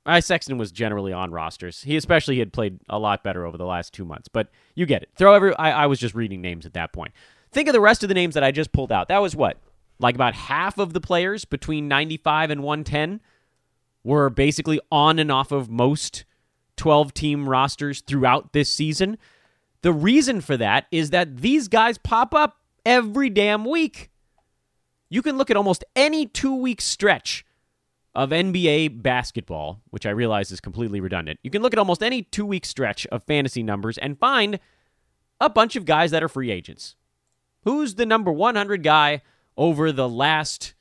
I 0.05 0.19
Sexton 0.19 0.59
was 0.59 0.71
generally 0.71 1.11
on 1.11 1.31
rosters. 1.31 1.81
He 1.81 1.97
especially 1.97 2.37
had 2.37 2.53
played 2.53 2.77
a 2.87 2.99
lot 2.99 3.23
better 3.23 3.47
over 3.47 3.57
the 3.57 3.65
last 3.65 3.95
two 3.95 4.05
months, 4.05 4.27
but 4.27 4.49
you 4.75 4.85
get 4.85 5.01
it. 5.01 5.09
Throw 5.15 5.33
every. 5.33 5.55
I, 5.55 5.85
I 5.85 5.87
was 5.87 5.97
just 5.97 6.13
reading 6.13 6.39
names 6.39 6.67
at 6.67 6.75
that 6.75 6.93
point. 6.93 7.13
Think 7.51 7.67
of 7.67 7.73
the 7.73 7.81
rest 7.81 8.03
of 8.03 8.09
the 8.09 8.15
names 8.15 8.35
that 8.35 8.43
I 8.43 8.51
just 8.51 8.73
pulled 8.73 8.91
out. 8.91 9.07
That 9.07 9.23
was 9.23 9.35
what, 9.35 9.57
like 9.97 10.13
about 10.13 10.35
half 10.35 10.77
of 10.77 10.93
the 10.93 11.01
players 11.01 11.45
between 11.45 11.87
95 11.87 12.51
and 12.51 12.61
110 12.61 13.21
were 14.03 14.29
basically 14.29 14.79
on 14.91 15.19
and 15.19 15.31
off 15.31 15.51
of 15.51 15.69
most 15.69 16.25
12 16.77 17.13
team 17.13 17.47
rosters 17.47 18.01
throughout 18.01 18.53
this 18.53 18.71
season. 18.71 19.17
The 19.81 19.93
reason 19.93 20.41
for 20.41 20.57
that 20.57 20.87
is 20.91 21.09
that 21.11 21.37
these 21.37 21.67
guys 21.67 21.97
pop 21.97 22.33
up 22.33 22.57
every 22.85 23.29
damn 23.29 23.65
week. 23.65 24.09
You 25.09 25.21
can 25.21 25.37
look 25.37 25.51
at 25.51 25.57
almost 25.57 25.83
any 25.95 26.25
two 26.25 26.55
week 26.55 26.81
stretch 26.81 27.45
of 28.13 28.29
NBA 28.29 29.01
basketball, 29.01 29.81
which 29.89 30.05
I 30.05 30.09
realize 30.09 30.51
is 30.51 30.59
completely 30.59 30.99
redundant. 30.99 31.39
You 31.43 31.49
can 31.49 31.61
look 31.61 31.73
at 31.73 31.79
almost 31.79 32.03
any 32.03 32.23
two 32.23 32.45
week 32.45 32.65
stretch 32.65 33.05
of 33.07 33.23
fantasy 33.23 33.63
numbers 33.63 33.97
and 33.97 34.17
find 34.19 34.59
a 35.39 35.49
bunch 35.49 35.75
of 35.75 35.85
guys 35.85 36.11
that 36.11 36.23
are 36.23 36.29
free 36.29 36.51
agents. 36.51 36.95
Who's 37.63 37.95
the 37.95 38.05
number 38.05 38.31
100 38.31 38.83
guy 38.83 39.21
over 39.57 39.91
the 39.91 40.09
last, 40.09 40.73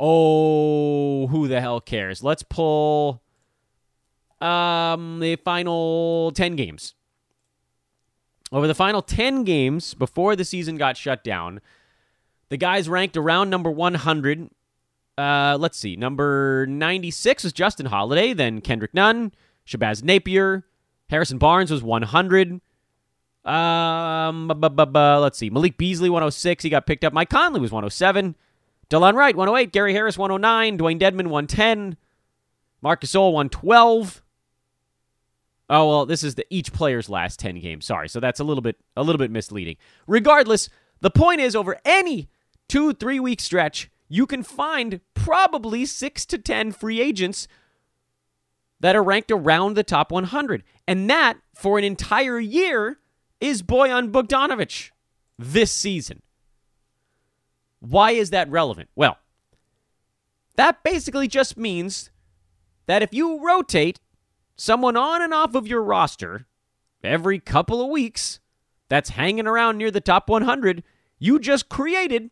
oh, 0.00 1.26
who 1.28 1.46
the 1.46 1.60
hell 1.60 1.80
cares? 1.80 2.24
Let's 2.24 2.42
pull 2.42 3.22
um, 4.40 5.20
the 5.20 5.36
final 5.36 6.32
10 6.32 6.56
games. 6.56 6.94
Over 8.50 8.66
the 8.66 8.74
final 8.74 9.02
10 9.02 9.44
games 9.44 9.94
before 9.94 10.34
the 10.34 10.44
season 10.44 10.76
got 10.76 10.96
shut 10.96 11.22
down, 11.22 11.60
the 12.48 12.56
guys 12.56 12.88
ranked 12.88 13.16
around 13.16 13.50
number 13.50 13.70
100. 13.70 14.50
Uh, 15.16 15.56
let's 15.60 15.78
see. 15.78 15.94
Number 15.96 16.66
96 16.66 17.44
was 17.44 17.52
Justin 17.52 17.86
Holiday, 17.86 18.32
then 18.32 18.60
Kendrick 18.60 18.94
Nunn, 18.94 19.32
Shabazz 19.66 20.02
Napier, 20.02 20.64
Harrison 21.10 21.38
Barnes 21.38 21.70
was 21.70 21.82
100. 21.82 22.60
Um, 23.44 24.48
bu- 24.48 24.68
bu- 24.68 24.86
bu- 24.86 25.18
let's 25.18 25.38
see. 25.38 25.50
Malik 25.50 25.76
Beasley 25.76 26.10
106, 26.10 26.64
he 26.64 26.70
got 26.70 26.86
picked 26.86 27.04
up. 27.04 27.12
Mike 27.12 27.30
Conley 27.30 27.60
was 27.60 27.70
107. 27.70 28.34
Delon 28.90 29.14
Wright 29.14 29.36
108, 29.36 29.72
Gary 29.72 29.92
Harris 29.92 30.18
109, 30.18 30.78
Dewayne 30.78 31.00
Dedmon 31.00 31.28
110, 31.28 31.96
Marcus 32.82 33.12
Gasol 33.12 33.32
112. 33.32 34.22
Oh 35.70 35.88
well, 35.88 36.06
this 36.06 36.24
is 36.24 36.34
the 36.34 36.44
each 36.50 36.72
player's 36.72 37.08
last 37.08 37.38
10 37.38 37.60
games. 37.60 37.86
Sorry. 37.86 38.08
So 38.08 38.18
that's 38.18 38.40
a 38.40 38.44
little 38.44 38.62
bit 38.62 38.76
a 38.96 39.04
little 39.04 39.18
bit 39.18 39.30
misleading. 39.30 39.76
Regardless, 40.08 40.68
the 41.00 41.10
point 41.10 41.40
is 41.40 41.54
over 41.54 41.78
any 41.84 42.28
2-3 42.68 43.20
week 43.20 43.40
stretch, 43.40 43.88
you 44.08 44.26
can 44.26 44.42
find 44.42 45.00
probably 45.14 45.86
6 45.86 46.26
to 46.26 46.38
10 46.38 46.72
free 46.72 47.00
agents 47.00 47.46
that 48.80 48.96
are 48.96 49.02
ranked 49.02 49.30
around 49.30 49.74
the 49.74 49.84
top 49.84 50.10
100. 50.10 50.64
And 50.88 51.08
that 51.08 51.38
for 51.54 51.78
an 51.78 51.84
entire 51.84 52.40
year 52.40 52.98
is 53.40 53.62
Bojan 53.62 54.10
Bogdanovic 54.10 54.90
this 55.38 55.70
season. 55.70 56.22
Why 57.80 58.12
is 58.12 58.30
that 58.30 58.50
relevant? 58.50 58.88
Well, 58.94 59.18
that 60.56 60.82
basically 60.82 61.28
just 61.28 61.56
means 61.56 62.10
that 62.86 63.02
if 63.02 63.12
you 63.12 63.44
rotate 63.44 64.00
someone 64.56 64.96
on 64.96 65.22
and 65.22 65.32
off 65.32 65.54
of 65.54 65.66
your 65.66 65.82
roster 65.82 66.46
every 67.02 67.38
couple 67.38 67.80
of 67.80 67.88
weeks 67.88 68.40
that's 68.88 69.10
hanging 69.10 69.46
around 69.46 69.78
near 69.78 69.90
the 69.90 70.00
top 70.00 70.28
100, 70.28 70.82
you 71.18 71.38
just 71.38 71.68
created 71.68 72.30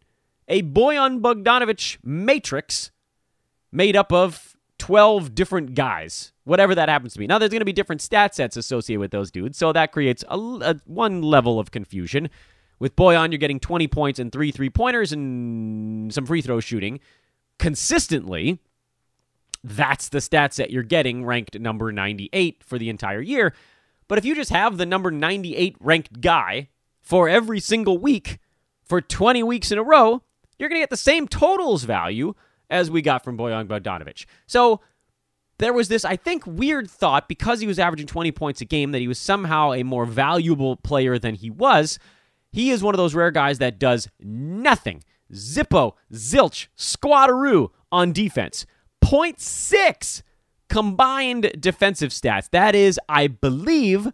a 0.49 0.63
Bojan 0.63 1.21
Bogdanovic 1.21 1.99
matrix 2.03 2.91
made 3.71 3.97
up 3.97 4.13
of 4.13 4.57
12 4.79 5.35
different 5.35 5.75
guys, 5.75 6.33
whatever 6.45 6.75
that 6.75 6.89
happens 6.89 7.13
to 7.13 7.19
be. 7.19 7.27
Now, 7.27 7.39
there's 7.39 7.51
going 7.51 7.61
to 7.61 7.67
be 7.67 7.73
different 7.73 8.01
stat 8.01 8.35
sets 8.35 8.57
associated 8.57 9.01
with 9.01 9.11
those 9.11 9.31
dudes, 9.31 9.59
so 9.59 9.73
that 9.73 9.93
creates 9.93 10.25
a, 10.29 10.39
a 10.39 10.77
one 10.87 11.23
level 11.23 11.59
of 11.59 11.71
confusion. 11.71 12.31
With 12.79 12.97
Bojan, 12.97 13.31
you're 13.31 13.39
getting 13.39 13.61
20 13.61 13.89
points 13.89 14.19
and 14.19 14.31
three 14.31 14.53
three 14.53 14.71
pointers 14.71 15.13
and 15.13 16.13
some 16.13 16.27
free 16.27 16.43
throw 16.43 16.61
shooting 16.61 17.01
consistently. 17.59 18.61
That's 19.65 20.09
the 20.09 20.21
stat 20.21 20.55
set 20.55 20.71
you're 20.71 20.85
getting, 20.85 21.25
ranked 21.25 21.59
number 21.59 21.91
98 21.91 22.63
for 22.63 22.79
the 22.79 22.89
entire 22.89 23.21
year. 23.21 23.53
But 24.07 24.19
if 24.19 24.25
you 24.25 24.35
just 24.35 24.51
have 24.51 24.77
the 24.77 24.87
number 24.87 25.11
98 25.11 25.77
ranked 25.81 26.21
guy 26.21 26.69
for 27.03 27.29
every 27.29 27.61
single 27.61 27.99
week 27.99 28.39
for 28.85 29.01
20 29.01 29.43
weeks 29.43 29.71
in 29.73 29.79
a 29.79 29.83
row, 29.83 30.23
you're 30.59 30.69
going 30.69 30.79
to 30.79 30.83
get 30.83 30.91
the 30.91 30.97
same 30.97 31.29
totals 31.29 31.85
value 31.85 32.35
as 32.71 32.91
we 32.91 33.03
got 33.03 33.25
from 33.25 33.37
Bojan 33.37 33.67
Bogdanovic. 33.67 34.25
So 34.47 34.81
there 35.59 35.73
was 35.73 35.89
this, 35.89 36.05
I 36.05 36.17
think, 36.17 36.47
weird 36.47 36.89
thought 36.91 37.29
because 37.29 37.61
he 37.61 37.67
was 37.67 37.79
averaging 37.79 38.07
20 38.07 38.33
points 38.33 38.61
a 38.61 38.65
game 38.65 38.93
that 38.93 39.01
he 39.01 39.09
was 39.09 39.19
somehow 39.19 39.73
a 39.73 39.83
more 39.83 40.07
valuable 40.07 40.77
player 40.77 41.19
than 41.19 41.35
he 41.35 41.51
was. 41.51 41.99
He 42.51 42.71
is 42.71 42.83
one 42.83 42.95
of 42.95 42.99
those 42.99 43.15
rare 43.15 43.31
guys 43.31 43.59
that 43.59 43.79
does 43.79 44.09
nothing. 44.21 45.03
Zippo, 45.33 45.95
zilch, 46.13 46.69
squatteroo 46.77 47.71
on 47.93 48.13
defense. 48.13 48.67
0.6 49.05 50.23
combined 50.69 51.53
defensive 51.59 52.11
stats. 52.11 52.51
That 52.51 52.75
is, 52.75 52.99
I 53.09 53.27
believe, 53.27 54.09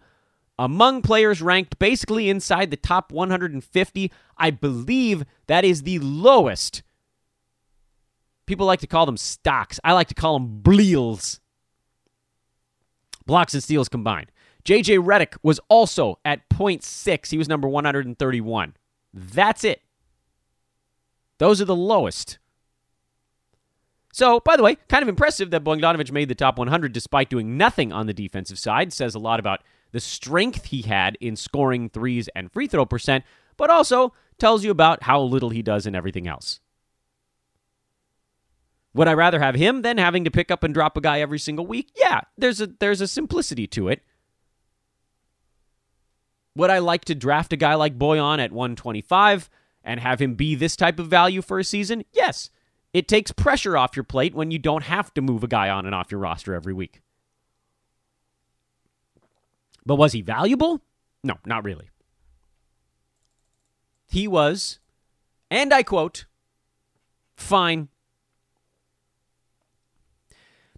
among 0.59 1.03
players 1.03 1.40
ranked 1.40 1.79
basically 1.79 2.29
inside 2.29 2.70
the 2.70 2.77
top 2.77 3.12
150. 3.12 4.12
I 4.37 4.51
believe 4.51 5.25
that 5.47 5.64
is 5.64 5.83
the 5.83 5.99
lowest 6.01 6.83
People 8.47 8.66
like 8.66 8.81
to 8.81 8.87
call 8.87 9.07
them 9.07 9.16
stocks. 9.16 9.81
I 9.83 9.92
like 9.92 10.09
to 10.09 10.14
call 10.14 10.38
them 10.38 10.61
bleels. 10.61 11.40
Blocks 13.27 13.55
and 13.55 13.62
steals 13.62 13.88
combined. 13.88 14.31
JJ 14.64 15.05
Redick 15.05 15.37
was 15.42 15.61
also 15.68 16.18
at 16.24 16.48
0.6. 16.48 17.31
He 17.31 17.38
was 17.38 17.48
number 17.48 17.68
131. 17.68 18.74
That's 19.12 19.64
it. 19.64 19.83
Those 21.38 21.61
are 21.61 21.66
the 21.66 21.77
lowest. 21.77 22.38
So, 24.12 24.40
by 24.40 24.57
the 24.57 24.62
way, 24.62 24.77
kind 24.88 25.03
of 25.03 25.09
impressive 25.09 25.50
that 25.50 25.64
Bogdanovic 25.64 26.12
made 26.12 26.29
the 26.29 26.35
top 26.35 26.57
100 26.57 26.92
despite 26.92 27.29
doing 27.29 27.57
nothing 27.57 27.92
on 27.92 28.07
the 28.07 28.14
defensive 28.14 28.59
side. 28.59 28.92
Says 28.92 29.14
a 29.14 29.18
lot 29.18 29.40
about 29.40 29.61
the 29.90 30.00
strength 30.00 30.66
he 30.66 30.83
had 30.83 31.18
in 31.20 31.37
scoring 31.37 31.88
threes 31.88 32.29
and 32.35 32.53
free 32.53 32.68
throw 32.68 32.87
percent, 32.87 33.24
but 33.57 33.70
also 33.70 34.14
tells 34.38 34.64
you 34.64 34.70
about 34.70 35.03
how 35.03 35.20
little 35.20 35.50
he 35.50 35.62
does 35.62 35.85
in 35.85 35.94
everything 35.94 36.29
else. 36.29 36.61
Would 38.94 39.09
I 39.09 39.14
rather 39.14 39.40
have 39.40 39.57
him 39.57 39.83
than 39.83 39.98
having 39.98 40.24
to 40.24 40.31
pick 40.31 40.53
up 40.53 40.62
and 40.62 40.72
drop 40.72 40.96
a 40.96 41.00
guy 41.00 41.20
every 41.20 41.40
single 41.40 41.66
week? 41.66 41.90
Yeah, 41.96 42.20
there's 42.38 42.61
a 42.61 42.68
there's 42.68 43.00
a 43.00 43.09
simplicity 43.09 43.66
to 43.68 43.88
it. 43.88 44.03
Would 46.57 46.71
I 46.71 46.79
like 46.79 47.05
to 47.07 47.14
draft 47.14 47.53
a 47.53 47.57
guy 47.57 47.75
like 47.75 47.99
Bojan 47.99 48.38
at 48.38 48.53
125 48.53 49.51
and 49.83 50.01
have 50.01 50.21
him 50.21 50.35
be 50.35 50.55
this 50.55 50.77
type 50.77 50.99
of 50.99 51.09
value 51.09 51.43
for 51.43 51.59
a 51.59 51.64
season? 51.64 52.05
Yes. 52.12 52.51
It 52.93 53.09
takes 53.09 53.33
pressure 53.33 53.77
off 53.77 53.97
your 53.97 54.05
plate 54.05 54.35
when 54.35 54.51
you 54.53 54.59
don't 54.59 54.85
have 54.85 55.12
to 55.14 55.21
move 55.21 55.43
a 55.43 55.49
guy 55.49 55.69
on 55.69 55.85
and 55.85 55.95
off 55.95 56.12
your 56.12 56.21
roster 56.21 56.55
every 56.55 56.73
week. 56.73 57.03
But 59.85 59.97
was 59.97 60.12
he 60.12 60.23
valuable? 60.23 60.81
No, 61.25 61.38
not 61.45 61.64
really. 61.64 61.90
He 64.07 64.29
was, 64.29 64.79
and 65.51 65.75
I 65.75 65.83
quote, 65.83 66.27
fine 67.37 67.88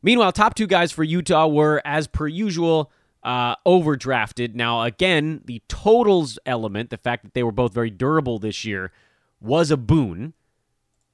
Meanwhile, 0.06 0.30
top 0.32 0.54
two 0.54 0.68
guys 0.68 0.92
for 0.92 1.02
Utah 1.02 1.48
were, 1.48 1.82
as 1.84 2.06
per 2.06 2.28
usual, 2.28 2.92
uh, 3.26 3.56
overdrafted. 3.66 4.54
Now, 4.54 4.82
again, 4.82 5.42
the 5.44 5.60
totals 5.66 6.38
element, 6.46 6.90
the 6.90 6.96
fact 6.96 7.24
that 7.24 7.34
they 7.34 7.42
were 7.42 7.50
both 7.50 7.74
very 7.74 7.90
durable 7.90 8.38
this 8.38 8.64
year, 8.64 8.92
was 9.40 9.72
a 9.72 9.76
boon. 9.76 10.32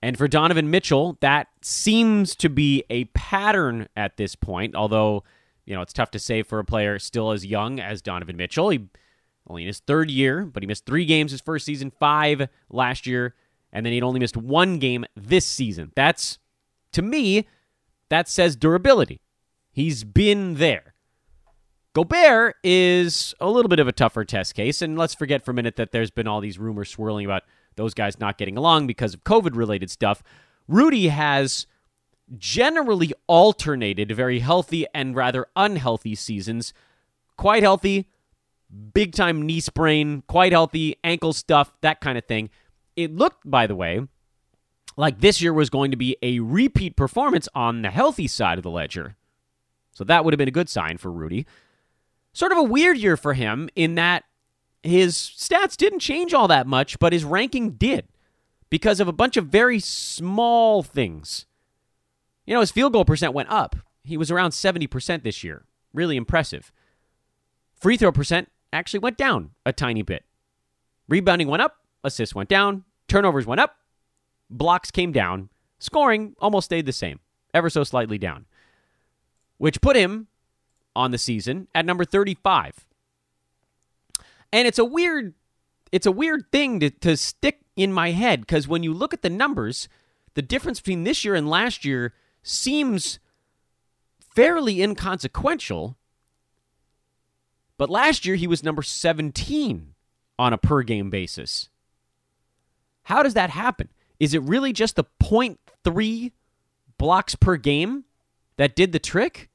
And 0.03 0.19
for 0.19 0.29
Donovan 0.29 0.71
Mitchell, 0.71 1.17
that 1.21 1.49
seems 1.63 2.37
to 2.37 2.51
be 2.51 2.85
a 2.91 3.07
pattern 3.07 3.89
at 3.97 4.19
this 4.19 4.35
point, 4.35 4.77
although, 4.77 5.25
you 5.65 5.75
know, 5.75 5.81
it's 5.81 5.95
tough 5.95 6.11
to 6.11 6.19
say 6.19 6.43
for 6.43 6.59
a 6.59 6.65
player 6.65 6.99
still 6.99 7.31
as 7.31 7.47
young 7.47 7.81
as 7.81 8.03
Donovan 8.03 8.37
Mitchell. 8.37 8.69
He 8.69 8.89
only 9.49 9.63
in 9.63 9.69
his 9.69 9.81
third 9.81 10.11
year, 10.11 10.45
but 10.45 10.63
he 10.63 10.67
missed 10.67 10.85
three 10.85 11.07
games 11.07 11.31
his 11.31 11.41
first 11.41 11.65
season, 11.65 11.91
five 11.99 12.49
last 12.69 13.07
year, 13.07 13.35
and 13.73 13.87
then 13.87 13.93
he'd 13.95 14.03
only 14.03 14.21
missed 14.21 14.37
one 14.37 14.79
game 14.79 15.07
this 15.17 15.47
season. 15.47 15.93
That's, 15.97 16.39
to 16.93 17.01
me, 17.01 17.49
that 18.11 18.29
says 18.29 18.55
durability. 18.55 19.23
He's 19.73 20.05
been 20.05 20.57
there. 20.57 20.92
Gobert 21.95 22.57
is 22.65 23.35
a 23.39 23.51
little 23.51 23.69
bit 23.69 23.79
of 23.79 23.87
a 23.87 23.93
tougher 23.93 24.25
test 24.25 24.55
case, 24.55 24.81
and 24.81 24.97
let's 24.97 25.15
forget 25.15 25.45
for 25.45 25.51
a 25.51 25.55
minute 25.55 25.77
that 25.77 25.93
there's 25.93 26.11
been 26.11 26.27
all 26.27 26.41
these 26.41 26.59
rumors 26.59 26.89
swirling 26.89 27.27
about 27.27 27.43
those 27.77 27.93
guys 27.93 28.19
not 28.19 28.39
getting 28.39 28.57
along 28.57 28.87
because 28.87 29.13
of 29.13 29.25
COVID 29.25 29.55
related 29.57 29.91
stuff. 29.91 30.23
Rudy 30.69 31.09
has 31.09 31.67
generally 32.39 33.13
alternated 33.27 34.11
very 34.13 34.39
healthy 34.39 34.87
and 34.95 35.15
rather 35.15 35.47
unhealthy 35.55 36.15
seasons. 36.15 36.73
Quite 37.37 37.63
healthy, 37.63 38.09
big 38.95 39.13
time 39.13 39.43
knee 39.43 39.61
sprain, 39.61 40.23
quite 40.27 40.53
healthy, 40.53 40.97
ankle 41.05 41.35
stuff, 41.35 41.73
that 41.83 42.01
kind 42.01 42.17
of 42.17 42.25
thing. 42.25 42.49
It 42.97 43.15
looked, 43.15 43.51
by 43.51 43.67
the 43.67 43.77
way, 43.77 44.01
like 44.97 45.21
this 45.21 45.43
year 45.43 45.53
was 45.53 45.69
going 45.69 45.91
to 45.91 45.97
be 45.99 46.17
a 46.23 46.41
repeat 46.41 46.97
performance 46.97 47.49
on 47.55 47.83
the 47.83 47.91
healthy 47.91 48.27
side 48.27 48.59
of 48.59 48.63
the 48.63 48.71
ledger. 48.71 49.17
So 49.93 50.05
that 50.05 50.25
would 50.25 50.33
have 50.33 50.39
been 50.39 50.49
a 50.49 50.53
good 50.53 50.71
sign 50.71 50.97
for 50.97 51.11
Rudy. 51.11 51.47
Sort 52.33 52.53
of 52.53 52.59
a 52.59 52.63
weird 52.63 52.99
year 52.99 53.17
for 53.17 53.35
him 53.35 53.69
in 53.77 53.95
that 53.97 54.25
his 54.83 55.17
stats 55.17 55.77
didn't 55.77 56.01
change 56.01 56.35
all 56.35 56.49
that 56.49 56.67
much, 56.67 56.99
but 56.99 57.13
his 57.13 57.25
ranking 57.25 57.73
did 57.73 58.09
because 58.71 59.01
of 59.01 59.09
a 59.09 59.13
bunch 59.13 59.37
of 59.37 59.47
very 59.47 59.79
small 59.79 60.83
things. 60.83 61.47
You 62.47 62.55
know, 62.55 62.61
his 62.61 62.73
field 62.73 62.93
goal 62.93 63.05
percent 63.05 63.35
went 63.35 63.51
up. 63.51 63.77
He 64.03 64.17
was 64.17 64.31
around 64.31 64.51
70% 64.51 65.23
this 65.23 65.45
year. 65.45 65.65
Really 65.93 66.17
impressive. 66.17 66.73
Free 67.75 67.97
throw 67.97 68.13
percent 68.13 68.51
actually 68.73 69.01
went 69.01 69.19
down 69.19 69.51
a 69.67 69.73
tiny 69.73 70.03
bit. 70.03 70.25
Rebounding 71.09 71.49
went 71.49 71.63
up, 71.63 71.77
assists 72.03 72.35
went 72.35 72.49
down, 72.49 72.85
turnovers 73.09 73.47
went 73.47 73.61
up, 73.61 73.77
blocks 74.49 74.91
came 74.91 75.13
down, 75.13 75.51
scoring 75.79 76.35
almost 76.41 76.67
stayed 76.67 76.87
the 76.87 76.93
same, 76.93 77.21
ever 77.53 77.69
so 77.69 77.85
slightly 77.85 78.19
down, 78.19 78.47
which 79.59 79.81
put 79.81 79.97
him 79.97 80.29
on 80.95 81.11
the 81.11 81.19
season 81.19 81.69
at 81.75 81.87
number 81.87 82.05
35. 82.05 82.87
And 84.53 84.69
it's 84.69 84.79
a 84.79 84.85
weird 84.85 85.35
it's 85.91 86.07
a 86.07 86.13
weird 86.13 86.51
thing 86.51 86.81
to, 86.81 86.91
to 86.91 87.17
stick 87.17 87.61
in 87.77 87.93
my 87.93 88.13
head 88.13 88.41
because 88.41 88.67
when 88.67 88.83
you 88.83 88.95
look 88.95 89.13
at 89.13 89.23
the 89.23 89.31
numbers, 89.31 89.89
the 90.35 90.43
difference 90.43 90.81
between 90.81 91.05
this 91.05 91.25
year 91.25 91.35
and 91.35 91.49
last 91.49 91.85
year 91.85 92.15
seems 92.43 93.19
fairly 94.35 94.83
inconsequential. 94.83 95.97
But 97.77 97.91
last 97.91 98.25
year 98.25 98.37
he 98.37 98.47
was 98.47 98.63
number 98.63 98.83
17 98.83 99.95
on 100.39 100.53
a 100.53 100.59
per 100.59 100.83
game 100.83 101.11
basis. 101.11 101.69
How 103.05 103.23
does 103.23 103.35
that 103.35 103.51
happen? 103.51 103.89
Is 104.19 104.35
it 104.35 104.43
really 104.43 104.73
just 104.73 104.97
the 104.97 105.05
0.3 105.23 106.33
blocks 106.97 107.35
per 107.35 107.57
game 107.57 108.05
that 108.57 108.77
did 108.77 108.93
the 108.93 108.99
trick? 108.99 109.51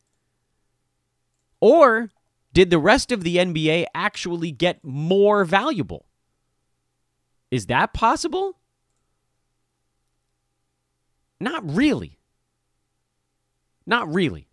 Or 1.60 2.12
did 2.54 2.70
the 2.70 2.80
rest 2.80 3.12
of 3.12 3.24
the 3.24 3.38
NBA 3.38 3.86
actually 3.93 4.52
get 4.52 4.84
more 4.84 5.46
valuable? 5.46 6.06
Is 7.52 7.67
that 7.67 7.93
possible? 7.93 8.60
Not 11.39 11.63
really. 11.70 12.20
Not 13.86 14.13
really. 14.13 14.48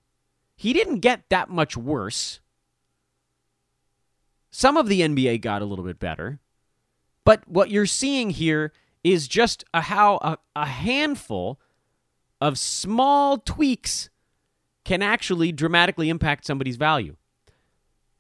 He 0.57 0.73
didn't 0.73 1.01
get 1.01 1.29
that 1.31 1.51
much 1.51 1.77
worse. 1.77 2.41
Some 4.51 4.77
of 4.77 4.89
the 4.89 5.01
NBA 5.01 5.41
got 5.41 5.63
a 5.63 5.65
little 5.65 5.85
bit 5.85 5.99
better. 5.99 6.39
But 7.25 7.49
what 7.49 7.71
you're 7.71 7.87
seeing 7.87 8.31
here 8.31 8.73
is 9.03 9.27
just 9.27 9.65
a, 9.75 9.81
how 9.81 10.19
a, 10.23 10.39
a 10.55 10.67
handful 10.67 11.59
of 12.41 12.59
small 12.59 13.39
tweaks 13.39 14.11
can 14.85 15.03
actually 15.03 15.53
dramatically 15.53 16.09
impact 16.09 16.47
somebody's 16.47 16.77
value. 16.77 17.17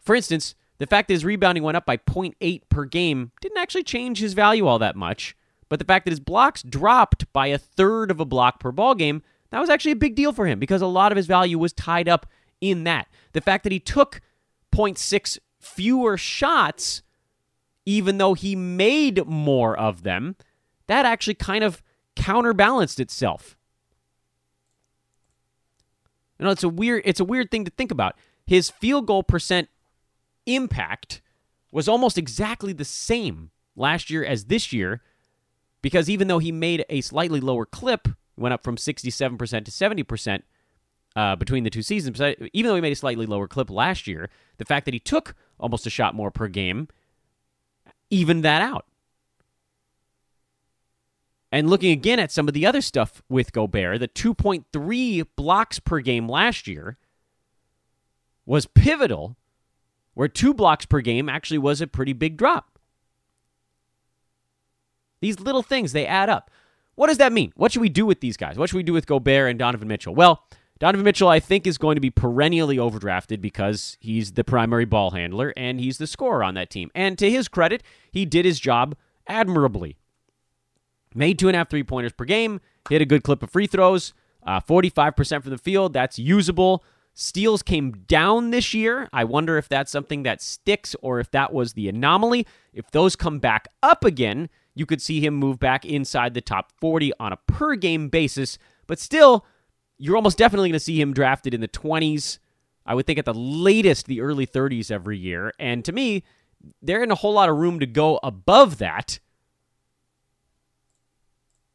For 0.00 0.14
instance, 0.14 0.54
the 0.78 0.86
fact 0.86 1.08
that 1.08 1.14
his 1.14 1.24
rebounding 1.24 1.62
went 1.62 1.76
up 1.76 1.86
by 1.86 1.96
0.8 1.96 2.62
per 2.68 2.84
game 2.84 3.32
didn't 3.40 3.58
actually 3.58 3.84
change 3.84 4.18
his 4.18 4.34
value 4.34 4.66
all 4.66 4.78
that 4.78 4.96
much, 4.96 5.36
but 5.68 5.78
the 5.78 5.84
fact 5.84 6.04
that 6.04 6.12
his 6.12 6.20
blocks 6.20 6.62
dropped 6.62 7.32
by 7.32 7.46
a 7.48 7.58
third 7.58 8.10
of 8.10 8.20
a 8.20 8.24
block 8.24 8.60
per 8.60 8.72
ball 8.72 8.94
game, 8.94 9.22
that 9.50 9.60
was 9.60 9.70
actually 9.70 9.92
a 9.92 9.96
big 9.96 10.14
deal 10.14 10.32
for 10.32 10.46
him 10.46 10.58
because 10.58 10.82
a 10.82 10.86
lot 10.86 11.12
of 11.12 11.16
his 11.16 11.26
value 11.26 11.58
was 11.58 11.72
tied 11.72 12.08
up 12.08 12.26
in 12.60 12.84
that. 12.84 13.08
The 13.32 13.40
fact 13.40 13.62
that 13.64 13.72
he 13.72 13.80
took 13.80 14.20
0.6 14.72 15.38
fewer 15.60 16.16
shots 16.16 17.02
even 17.86 18.18
though 18.18 18.34
he 18.34 18.56
made 18.56 19.26
more 19.26 19.76
of 19.76 20.02
them, 20.02 20.36
that 20.86 21.04
actually 21.04 21.34
kind 21.34 21.64
of 21.64 21.82
counterbalanced 22.16 23.00
itself. 23.00 23.56
You 26.38 26.44
know, 26.44 26.50
it's 26.50 26.64
a 26.64 26.68
weird 26.68 27.02
it's 27.04 27.20
a 27.20 27.24
weird 27.24 27.50
thing 27.50 27.64
to 27.64 27.70
think 27.70 27.90
about. 27.90 28.16
His 28.46 28.70
field 28.70 29.06
goal 29.06 29.22
percent 29.22 29.68
impact 30.46 31.22
was 31.70 31.88
almost 31.88 32.18
exactly 32.18 32.72
the 32.72 32.84
same 32.84 33.50
last 33.76 34.10
year 34.10 34.24
as 34.24 34.44
this 34.44 34.72
year 34.72 35.02
because 35.82 36.08
even 36.08 36.28
though 36.28 36.38
he 36.38 36.52
made 36.52 36.84
a 36.88 37.00
slightly 37.00 37.40
lower 37.40 37.66
clip, 37.66 38.08
went 38.36 38.54
up 38.54 38.64
from 38.64 38.76
67% 38.76 39.08
to 39.38 39.70
70% 39.70 40.42
uh, 41.16 41.36
between 41.36 41.62
the 41.62 41.70
two 41.70 41.82
seasons, 41.82 42.20
even 42.52 42.68
though 42.68 42.74
he 42.74 42.80
made 42.80 42.92
a 42.92 42.96
slightly 42.96 43.26
lower 43.26 43.46
clip 43.46 43.68
last 43.68 44.06
year, 44.06 44.30
the 44.56 44.64
fact 44.64 44.86
that 44.86 44.94
he 44.94 45.00
took 45.00 45.34
almost 45.58 45.86
a 45.86 45.90
shot 45.90 46.14
more 46.14 46.30
per 46.30 46.48
game 46.48 46.88
evened 48.10 48.44
that 48.44 48.62
out. 48.62 48.86
And 51.54 51.70
looking 51.70 51.92
again 51.92 52.18
at 52.18 52.32
some 52.32 52.48
of 52.48 52.52
the 52.52 52.66
other 52.66 52.80
stuff 52.80 53.22
with 53.28 53.52
Gobert, 53.52 54.00
the 54.00 54.08
2.3 54.08 55.24
blocks 55.36 55.78
per 55.78 56.00
game 56.00 56.28
last 56.28 56.66
year 56.66 56.96
was 58.44 58.66
pivotal, 58.66 59.36
where 60.14 60.26
two 60.26 60.52
blocks 60.52 60.84
per 60.84 61.00
game 61.00 61.28
actually 61.28 61.58
was 61.58 61.80
a 61.80 61.86
pretty 61.86 62.12
big 62.12 62.36
drop. 62.36 62.80
These 65.20 65.38
little 65.38 65.62
things, 65.62 65.92
they 65.92 66.08
add 66.08 66.28
up. 66.28 66.50
What 66.96 67.06
does 67.06 67.18
that 67.18 67.32
mean? 67.32 67.52
What 67.54 67.70
should 67.70 67.82
we 67.82 67.88
do 67.88 68.04
with 68.04 68.18
these 68.18 68.36
guys? 68.36 68.58
What 68.58 68.68
should 68.68 68.78
we 68.78 68.82
do 68.82 68.92
with 68.92 69.06
Gobert 69.06 69.48
and 69.48 69.56
Donovan 69.56 69.86
Mitchell? 69.86 70.12
Well, 70.12 70.42
Donovan 70.80 71.04
Mitchell, 71.04 71.28
I 71.28 71.38
think, 71.38 71.68
is 71.68 71.78
going 71.78 71.94
to 71.94 72.00
be 72.00 72.10
perennially 72.10 72.78
overdrafted 72.78 73.40
because 73.40 73.96
he's 74.00 74.32
the 74.32 74.42
primary 74.42 74.86
ball 74.86 75.12
handler 75.12 75.54
and 75.56 75.78
he's 75.78 75.98
the 75.98 76.08
scorer 76.08 76.42
on 76.42 76.54
that 76.54 76.70
team. 76.70 76.90
And 76.96 77.16
to 77.18 77.30
his 77.30 77.46
credit, 77.46 77.84
he 78.10 78.26
did 78.26 78.44
his 78.44 78.58
job 78.58 78.96
admirably. 79.28 79.98
Made 81.14 81.38
two 81.38 81.48
and 81.48 81.54
a 81.54 81.58
half 81.58 81.70
three 81.70 81.84
pointers 81.84 82.12
per 82.12 82.24
game, 82.24 82.60
hit 82.88 83.00
a 83.00 83.06
good 83.06 83.22
clip 83.22 83.42
of 83.42 83.50
free 83.50 83.66
throws, 83.66 84.12
uh, 84.44 84.60
45% 84.60 85.42
from 85.42 85.50
the 85.50 85.58
field. 85.58 85.92
That's 85.92 86.18
usable. 86.18 86.84
Steals 87.14 87.62
came 87.62 87.92
down 88.08 88.50
this 88.50 88.74
year. 88.74 89.08
I 89.12 89.22
wonder 89.22 89.56
if 89.56 89.68
that's 89.68 89.92
something 89.92 90.24
that 90.24 90.42
sticks 90.42 90.96
or 91.00 91.20
if 91.20 91.30
that 91.30 91.52
was 91.52 91.74
the 91.74 91.88
anomaly. 91.88 92.46
If 92.72 92.90
those 92.90 93.14
come 93.14 93.38
back 93.38 93.68
up 93.82 94.04
again, 94.04 94.48
you 94.74 94.84
could 94.84 95.00
see 95.00 95.24
him 95.24 95.34
move 95.34 95.60
back 95.60 95.84
inside 95.84 96.34
the 96.34 96.40
top 96.40 96.72
40 96.80 97.12
on 97.20 97.32
a 97.32 97.38
per 97.46 97.76
game 97.76 98.08
basis. 98.08 98.58
But 98.88 98.98
still, 98.98 99.46
you're 99.96 100.16
almost 100.16 100.38
definitely 100.38 100.70
going 100.70 100.78
to 100.78 100.84
see 100.84 101.00
him 101.00 101.14
drafted 101.14 101.54
in 101.54 101.60
the 101.60 101.68
20s. 101.68 102.38
I 102.84 102.94
would 102.96 103.06
think 103.06 103.20
at 103.20 103.24
the 103.24 103.32
latest 103.32 104.06
the 104.06 104.20
early 104.20 104.46
30s 104.46 104.90
every 104.90 105.16
year. 105.16 105.52
And 105.60 105.84
to 105.84 105.92
me, 105.92 106.24
they're 106.82 107.02
in 107.02 107.12
a 107.12 107.16
whole 107.16 107.32
lot 107.32 107.48
of 107.48 107.56
room 107.56 107.78
to 107.78 107.86
go 107.86 108.18
above 108.22 108.78
that. 108.78 109.20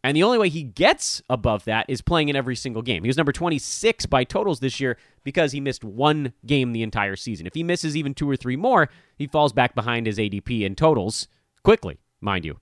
And 0.03 0.15
the 0.15 0.23
only 0.23 0.37
way 0.37 0.47
he 0.47 0.63
gets 0.63 1.21
above 1.29 1.65
that 1.65 1.85
is 1.89 2.01
playing 2.01 2.29
in 2.29 2.35
every 2.35 2.55
single 2.55 2.81
game. 2.81 3.03
He 3.03 3.09
was 3.09 3.17
number 3.17 3.33
26 3.33 4.05
by 4.05 4.23
totals 4.23 4.61
this 4.61 4.79
year 4.79 4.97
because 5.23 5.51
he 5.51 5.59
missed 5.59 5.83
one 5.83 6.31
game 6.45 6.71
the 6.71 6.83
entire 6.83 7.17
season. 7.17 7.45
If 7.45 7.53
he 7.53 7.63
misses 7.63 7.97
even 7.97 8.13
two 8.13 8.29
or 8.29 8.37
three 8.37 8.55
more, 8.55 8.89
he 9.17 9.27
falls 9.27 9.51
back 9.51 9.75
behind 9.75 10.05
his 10.05 10.17
ADP 10.17 10.61
in 10.61 10.75
totals 10.75 11.27
quickly, 11.63 11.97
mind 12.21 12.45
you. 12.45 12.59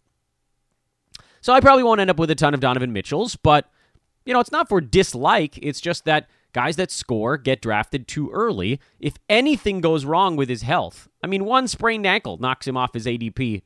So 1.42 1.54
I 1.54 1.60
probably 1.60 1.84
won't 1.84 2.02
end 2.02 2.10
up 2.10 2.18
with 2.18 2.32
a 2.32 2.36
ton 2.36 2.56
of 2.56 2.60
Donovan 2.60 2.92
Mitchells, 2.92 3.36
but 3.36 3.70
you 4.26 4.34
know, 4.34 4.40
it's 4.40 4.52
not 4.52 4.68
for 4.68 4.82
dislike. 4.82 5.58
It's 5.62 5.80
just 5.80 6.06
that 6.06 6.28
guys 6.54 6.76
that 6.78 6.92
score 6.92 7.38
get 7.38 7.62
drafted 7.62 8.08
too 8.08 8.32
early. 8.32 8.80
If 9.00 9.14
anything 9.30 9.80
goes 9.80 10.06
wrong 10.06 10.36
with 10.36 10.50
his 10.50 10.64
health, 10.64 11.08
I 11.24 11.28
mean, 11.28 11.46
one 11.46 11.68
sprained 11.68 12.06
ankle 12.08 12.38
knocks 12.38 12.68
him 12.68 12.76
off 12.76 12.96
his 12.96 13.06
ADP 13.06 13.62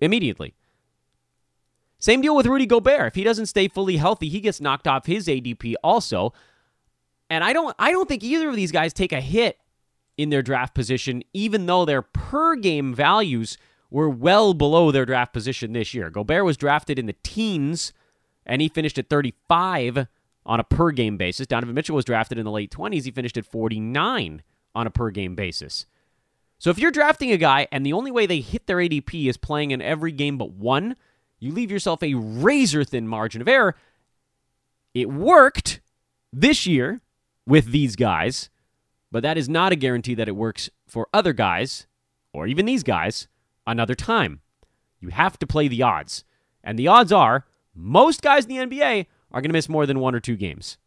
immediately. 0.00 0.54
Same 2.02 2.20
deal 2.20 2.34
with 2.34 2.46
Rudy 2.46 2.66
Gobert. 2.66 3.06
If 3.06 3.14
he 3.14 3.22
doesn't 3.22 3.46
stay 3.46 3.68
fully 3.68 3.96
healthy, 3.96 4.28
he 4.28 4.40
gets 4.40 4.60
knocked 4.60 4.88
off 4.88 5.06
his 5.06 5.28
ADP 5.28 5.74
also. 5.84 6.32
And 7.30 7.44
I 7.44 7.52
don't 7.52 7.76
I 7.78 7.92
don't 7.92 8.08
think 8.08 8.24
either 8.24 8.48
of 8.48 8.56
these 8.56 8.72
guys 8.72 8.92
take 8.92 9.12
a 9.12 9.20
hit 9.20 9.58
in 10.16 10.28
their 10.28 10.42
draft 10.42 10.74
position 10.74 11.22
even 11.32 11.66
though 11.66 11.84
their 11.84 12.02
per 12.02 12.56
game 12.56 12.92
values 12.92 13.56
were 13.88 14.10
well 14.10 14.52
below 14.52 14.90
their 14.90 15.06
draft 15.06 15.32
position 15.32 15.72
this 15.72 15.94
year. 15.94 16.10
Gobert 16.10 16.44
was 16.44 16.56
drafted 16.56 16.98
in 16.98 17.06
the 17.06 17.14
teens 17.22 17.92
and 18.44 18.60
he 18.60 18.68
finished 18.68 18.98
at 18.98 19.08
35 19.08 20.08
on 20.44 20.58
a 20.58 20.64
per 20.64 20.90
game 20.90 21.16
basis. 21.16 21.46
Donovan 21.46 21.76
Mitchell 21.76 21.94
was 21.94 22.04
drafted 22.04 22.36
in 22.36 22.44
the 22.44 22.50
late 22.50 22.72
20s. 22.72 23.04
He 23.04 23.12
finished 23.12 23.36
at 23.36 23.46
49 23.46 24.42
on 24.74 24.86
a 24.88 24.90
per 24.90 25.10
game 25.10 25.36
basis. 25.36 25.86
So 26.58 26.70
if 26.70 26.80
you're 26.80 26.90
drafting 26.90 27.30
a 27.30 27.36
guy 27.36 27.68
and 27.70 27.86
the 27.86 27.92
only 27.92 28.10
way 28.10 28.26
they 28.26 28.40
hit 28.40 28.66
their 28.66 28.78
ADP 28.78 29.28
is 29.28 29.36
playing 29.36 29.70
in 29.70 29.80
every 29.80 30.10
game 30.10 30.36
but 30.36 30.50
one, 30.50 30.96
you 31.42 31.52
leave 31.52 31.70
yourself 31.70 32.02
a 32.02 32.14
razor 32.14 32.84
thin 32.84 33.08
margin 33.08 33.40
of 33.40 33.48
error. 33.48 33.74
It 34.94 35.10
worked 35.10 35.80
this 36.32 36.66
year 36.66 37.00
with 37.46 37.72
these 37.72 37.96
guys, 37.96 38.48
but 39.10 39.22
that 39.24 39.36
is 39.36 39.48
not 39.48 39.72
a 39.72 39.76
guarantee 39.76 40.14
that 40.14 40.28
it 40.28 40.36
works 40.36 40.70
for 40.86 41.08
other 41.12 41.32
guys 41.32 41.86
or 42.32 42.46
even 42.46 42.64
these 42.64 42.84
guys 42.84 43.26
another 43.66 43.94
time. 43.94 44.40
You 45.00 45.08
have 45.08 45.38
to 45.40 45.46
play 45.46 45.66
the 45.66 45.82
odds. 45.82 46.24
And 46.62 46.78
the 46.78 46.86
odds 46.86 47.10
are 47.10 47.44
most 47.74 48.22
guys 48.22 48.44
in 48.44 48.50
the 48.50 48.76
NBA 48.76 49.06
are 49.32 49.40
going 49.40 49.50
to 49.50 49.52
miss 49.52 49.68
more 49.68 49.84
than 49.84 49.98
one 49.98 50.14
or 50.14 50.20
two 50.20 50.36
games. 50.36 50.78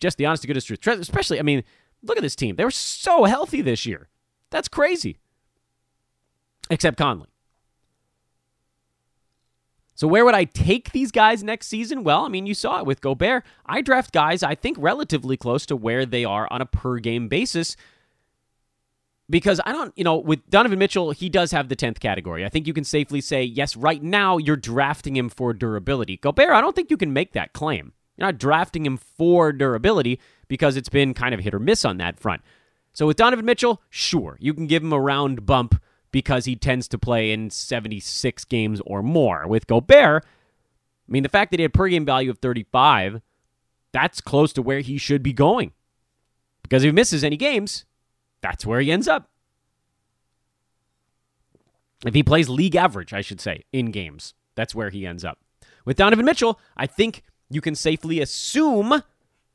Just 0.00 0.18
the 0.18 0.26
honest 0.26 0.42
to 0.42 0.46
goodness 0.46 0.64
truth. 0.64 0.86
Especially, 0.86 1.40
I 1.40 1.42
mean, 1.42 1.64
look 2.02 2.16
at 2.16 2.22
this 2.22 2.36
team. 2.36 2.54
They 2.54 2.64
were 2.64 2.70
so 2.70 3.24
healthy 3.24 3.60
this 3.62 3.86
year. 3.86 4.08
That's 4.50 4.68
crazy. 4.68 5.18
Except 6.70 6.96
Conley. 6.96 7.28
So 9.98 10.06
where 10.06 10.24
would 10.24 10.36
I 10.36 10.44
take 10.44 10.92
these 10.92 11.10
guys 11.10 11.42
next 11.42 11.66
season? 11.66 12.04
Well, 12.04 12.24
I 12.24 12.28
mean, 12.28 12.46
you 12.46 12.54
saw 12.54 12.78
it 12.78 12.86
with 12.86 13.00
Gobert. 13.00 13.44
I 13.66 13.80
draft 13.80 14.12
guys 14.12 14.44
I 14.44 14.54
think 14.54 14.76
relatively 14.78 15.36
close 15.36 15.66
to 15.66 15.74
where 15.74 16.06
they 16.06 16.24
are 16.24 16.46
on 16.52 16.60
a 16.60 16.66
per 16.66 17.00
game 17.00 17.26
basis 17.26 17.76
because 19.28 19.60
I 19.66 19.72
don't, 19.72 19.92
you 19.96 20.04
know, 20.04 20.16
with 20.16 20.48
Donovan 20.48 20.78
Mitchell, 20.78 21.10
he 21.10 21.28
does 21.28 21.50
have 21.50 21.68
the 21.68 21.74
10th 21.74 21.98
category. 21.98 22.44
I 22.44 22.48
think 22.48 22.68
you 22.68 22.72
can 22.72 22.84
safely 22.84 23.20
say, 23.20 23.42
yes, 23.42 23.74
right 23.74 24.00
now 24.00 24.38
you're 24.38 24.54
drafting 24.54 25.16
him 25.16 25.28
for 25.28 25.52
durability. 25.52 26.16
Gobert, 26.18 26.50
I 26.50 26.60
don't 26.60 26.76
think 26.76 26.92
you 26.92 26.96
can 26.96 27.12
make 27.12 27.32
that 27.32 27.52
claim. 27.52 27.92
You're 28.16 28.28
not 28.28 28.38
drafting 28.38 28.86
him 28.86 28.98
for 28.98 29.50
durability 29.50 30.20
because 30.46 30.76
it's 30.76 30.88
been 30.88 31.12
kind 31.12 31.34
of 31.34 31.40
hit 31.40 31.54
or 31.54 31.58
miss 31.58 31.84
on 31.84 31.96
that 31.96 32.20
front. 32.20 32.42
So 32.92 33.08
with 33.08 33.16
Donovan 33.16 33.44
Mitchell, 33.44 33.82
sure, 33.90 34.36
you 34.38 34.54
can 34.54 34.68
give 34.68 34.84
him 34.84 34.92
a 34.92 35.00
round 35.00 35.44
bump 35.44 35.82
because 36.10 36.44
he 36.44 36.56
tends 36.56 36.88
to 36.88 36.98
play 36.98 37.32
in 37.32 37.50
76 37.50 38.44
games 38.44 38.80
or 38.86 39.02
more. 39.02 39.46
With 39.46 39.66
Gobert, 39.66 40.24
I 40.24 41.12
mean, 41.12 41.22
the 41.22 41.28
fact 41.28 41.50
that 41.50 41.60
he 41.60 41.62
had 41.62 41.74
per 41.74 41.88
game 41.88 42.04
value 42.04 42.30
of 42.30 42.38
35, 42.38 43.20
that's 43.92 44.20
close 44.20 44.52
to 44.54 44.62
where 44.62 44.80
he 44.80 44.98
should 44.98 45.22
be 45.22 45.32
going. 45.32 45.72
Because 46.62 46.84
if 46.84 46.88
he 46.88 46.92
misses 46.92 47.24
any 47.24 47.36
games, 47.36 47.84
that's 48.40 48.66
where 48.66 48.80
he 48.80 48.92
ends 48.92 49.08
up. 49.08 49.30
If 52.04 52.14
he 52.14 52.22
plays 52.22 52.48
league 52.48 52.76
average, 52.76 53.12
I 53.12 53.22
should 53.22 53.40
say, 53.40 53.64
in 53.72 53.90
games, 53.90 54.34
that's 54.54 54.74
where 54.74 54.90
he 54.90 55.06
ends 55.06 55.24
up. 55.24 55.38
With 55.84 55.96
Donovan 55.96 56.26
Mitchell, 56.26 56.60
I 56.76 56.86
think 56.86 57.22
you 57.50 57.60
can 57.60 57.74
safely 57.74 58.20
assume, 58.20 59.02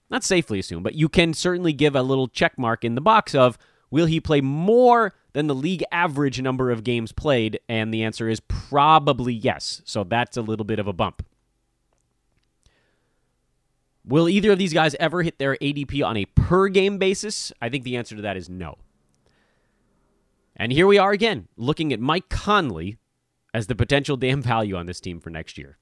not 0.10 0.24
safely 0.24 0.60
assume, 0.60 0.84
but 0.84 0.96
you 0.96 1.08
can 1.08 1.34
certainly 1.34 1.72
give 1.72 1.96
a 1.96 2.02
little 2.02 2.28
check 2.28 2.58
mark 2.58 2.84
in 2.84 2.96
the 2.96 3.02
box 3.02 3.34
of 3.36 3.58
will 3.92 4.08
he 4.08 4.20
play 4.20 4.42
more 4.42 5.14
than 5.34 5.48
the 5.48 5.56
league 5.56 5.84
average 5.92 6.42
number 6.42 6.72
of 6.72 6.84
games 6.84 7.12
played? 7.12 7.60
And 7.68 7.94
the 7.94 8.04
answer 8.04 8.30
is 8.30 8.40
probably 8.40 9.34
yes. 9.34 9.82
So 9.86 10.04
that's 10.04 10.38
a 10.38 10.42
little 10.42 10.66
bit 10.66 10.80
of 10.80 10.88
a 10.88 10.94
bump. 10.94 11.26
Will 14.06 14.28
either 14.28 14.52
of 14.52 14.58
these 14.58 14.74
guys 14.74 14.96
ever 15.00 15.24
hit 15.24 15.40
their 15.40 15.56
ADP 15.56 16.06
on 16.06 16.18
a 16.18 16.26
per 16.26 16.68
game 16.68 16.98
basis? 16.98 17.54
I 17.62 17.70
think 17.70 17.84
the 17.84 17.96
answer 17.96 18.16
to 18.16 18.22
that 18.22 18.38
is 18.38 18.50
no. 18.50 18.78
And 20.56 20.72
here 20.72 20.88
we 20.88 20.98
are 20.98 21.12
again, 21.12 21.48
looking 21.58 21.94
at 21.94 22.00
Mike 22.00 22.30
Conley 22.30 22.98
as 23.54 23.68
the 23.68 23.76
potential 23.76 24.18
damn 24.18 24.42
value 24.42 24.76
on 24.76 24.86
this 24.86 25.00
team 25.00 25.20
for 25.20 25.30
next 25.30 25.58
year. 25.58 25.78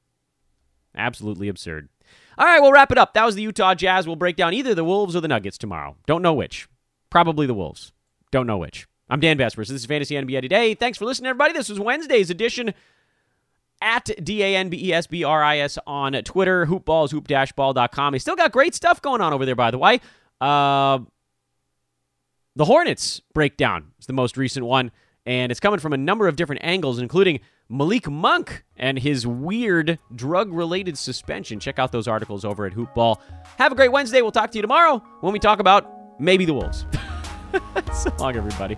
Absolutely 0.96 1.48
absurd. 1.48 1.90
All 2.38 2.46
right, 2.46 2.62
we'll 2.62 2.72
wrap 2.72 2.92
it 2.92 2.98
up. 2.98 3.14
That 3.14 3.26
was 3.26 3.36
the 3.36 3.42
Utah 3.42 3.74
Jazz. 3.74 4.06
We'll 4.06 4.16
break 4.16 4.36
down 4.36 4.54
either 4.54 4.76
the 4.76 4.84
Wolves 4.84 5.16
or 5.16 5.22
the 5.22 5.28
Nuggets 5.28 5.58
tomorrow. 5.58 5.98
Don't 6.06 6.22
know 6.22 6.34
which. 6.34 6.68
Probably 7.10 7.48
the 7.48 7.54
Wolves. 7.54 7.92
Don't 8.32 8.48
know 8.48 8.58
which. 8.58 8.88
I'm 9.12 9.20
Dan 9.20 9.38
Besbris. 9.38 9.68
This 9.68 9.72
is 9.72 9.86
Fantasy 9.86 10.16
NBA 10.16 10.40
Today. 10.40 10.74
Thanks 10.74 10.98
for 10.98 11.04
listening, 11.04 11.28
everybody. 11.28 11.52
This 11.52 11.68
was 11.68 11.78
Wednesday's 11.78 12.30
edition 12.30 12.74
at 13.82 14.10
D 14.24 14.42
A 14.42 14.56
N 14.56 14.70
B 14.70 14.88
E 14.88 14.94
S 14.94 15.06
B 15.06 15.26
R 15.26 15.44
I 15.44 15.58
S 15.58 15.78
on 15.86 16.14
Twitter, 16.24 16.66
hoopballs, 16.66 17.12
hoop-ball.com. 17.12 18.18
Still 18.20 18.38
got 18.38 18.54
great 18.54 18.74
stuff 18.74 19.02
going 19.02 19.20
on 19.20 19.34
over 19.34 19.46
there, 19.46 19.54
by 19.54 19.70
the 19.70 19.78
way. 19.78 20.00
Uh, 20.40 21.00
the 22.56 22.64
Hornets 22.64 23.20
breakdown 23.34 23.92
is 24.00 24.06
the 24.06 24.14
most 24.14 24.38
recent 24.38 24.66
one, 24.66 24.92
and 25.26 25.52
it's 25.52 25.60
coming 25.60 25.82
from 25.82 25.92
a 25.92 25.98
number 25.98 26.30
of 26.30 26.38
different 26.38 26.64
angles, 26.64 26.98
including 26.98 27.42
Malik 27.68 28.10
Monk 28.10 28.64
and 28.78 28.98
his 28.98 29.28
weird 29.28 30.00
drug 30.16 30.54
related 30.54 30.98
suspension. 30.98 31.60
Check 31.60 31.80
out 31.80 31.92
those 31.92 32.08
articles 32.08 32.46
over 32.46 32.66
at 32.66 32.72
Hoopball. 32.72 33.18
Have 33.58 33.74
a 33.74 33.76
great 33.76 33.92
Wednesday. 33.92 34.22
We'll 34.22 34.32
talk 34.32 34.52
to 34.52 34.58
you 34.58 34.62
tomorrow 34.62 35.04
when 35.20 35.34
we 35.34 35.40
talk 35.40 35.60
about 35.60 35.92
maybe 36.18 36.46
the 36.46 36.54
Wolves. 36.54 36.86
so 37.94 38.10
long, 38.18 38.38
everybody. 38.38 38.78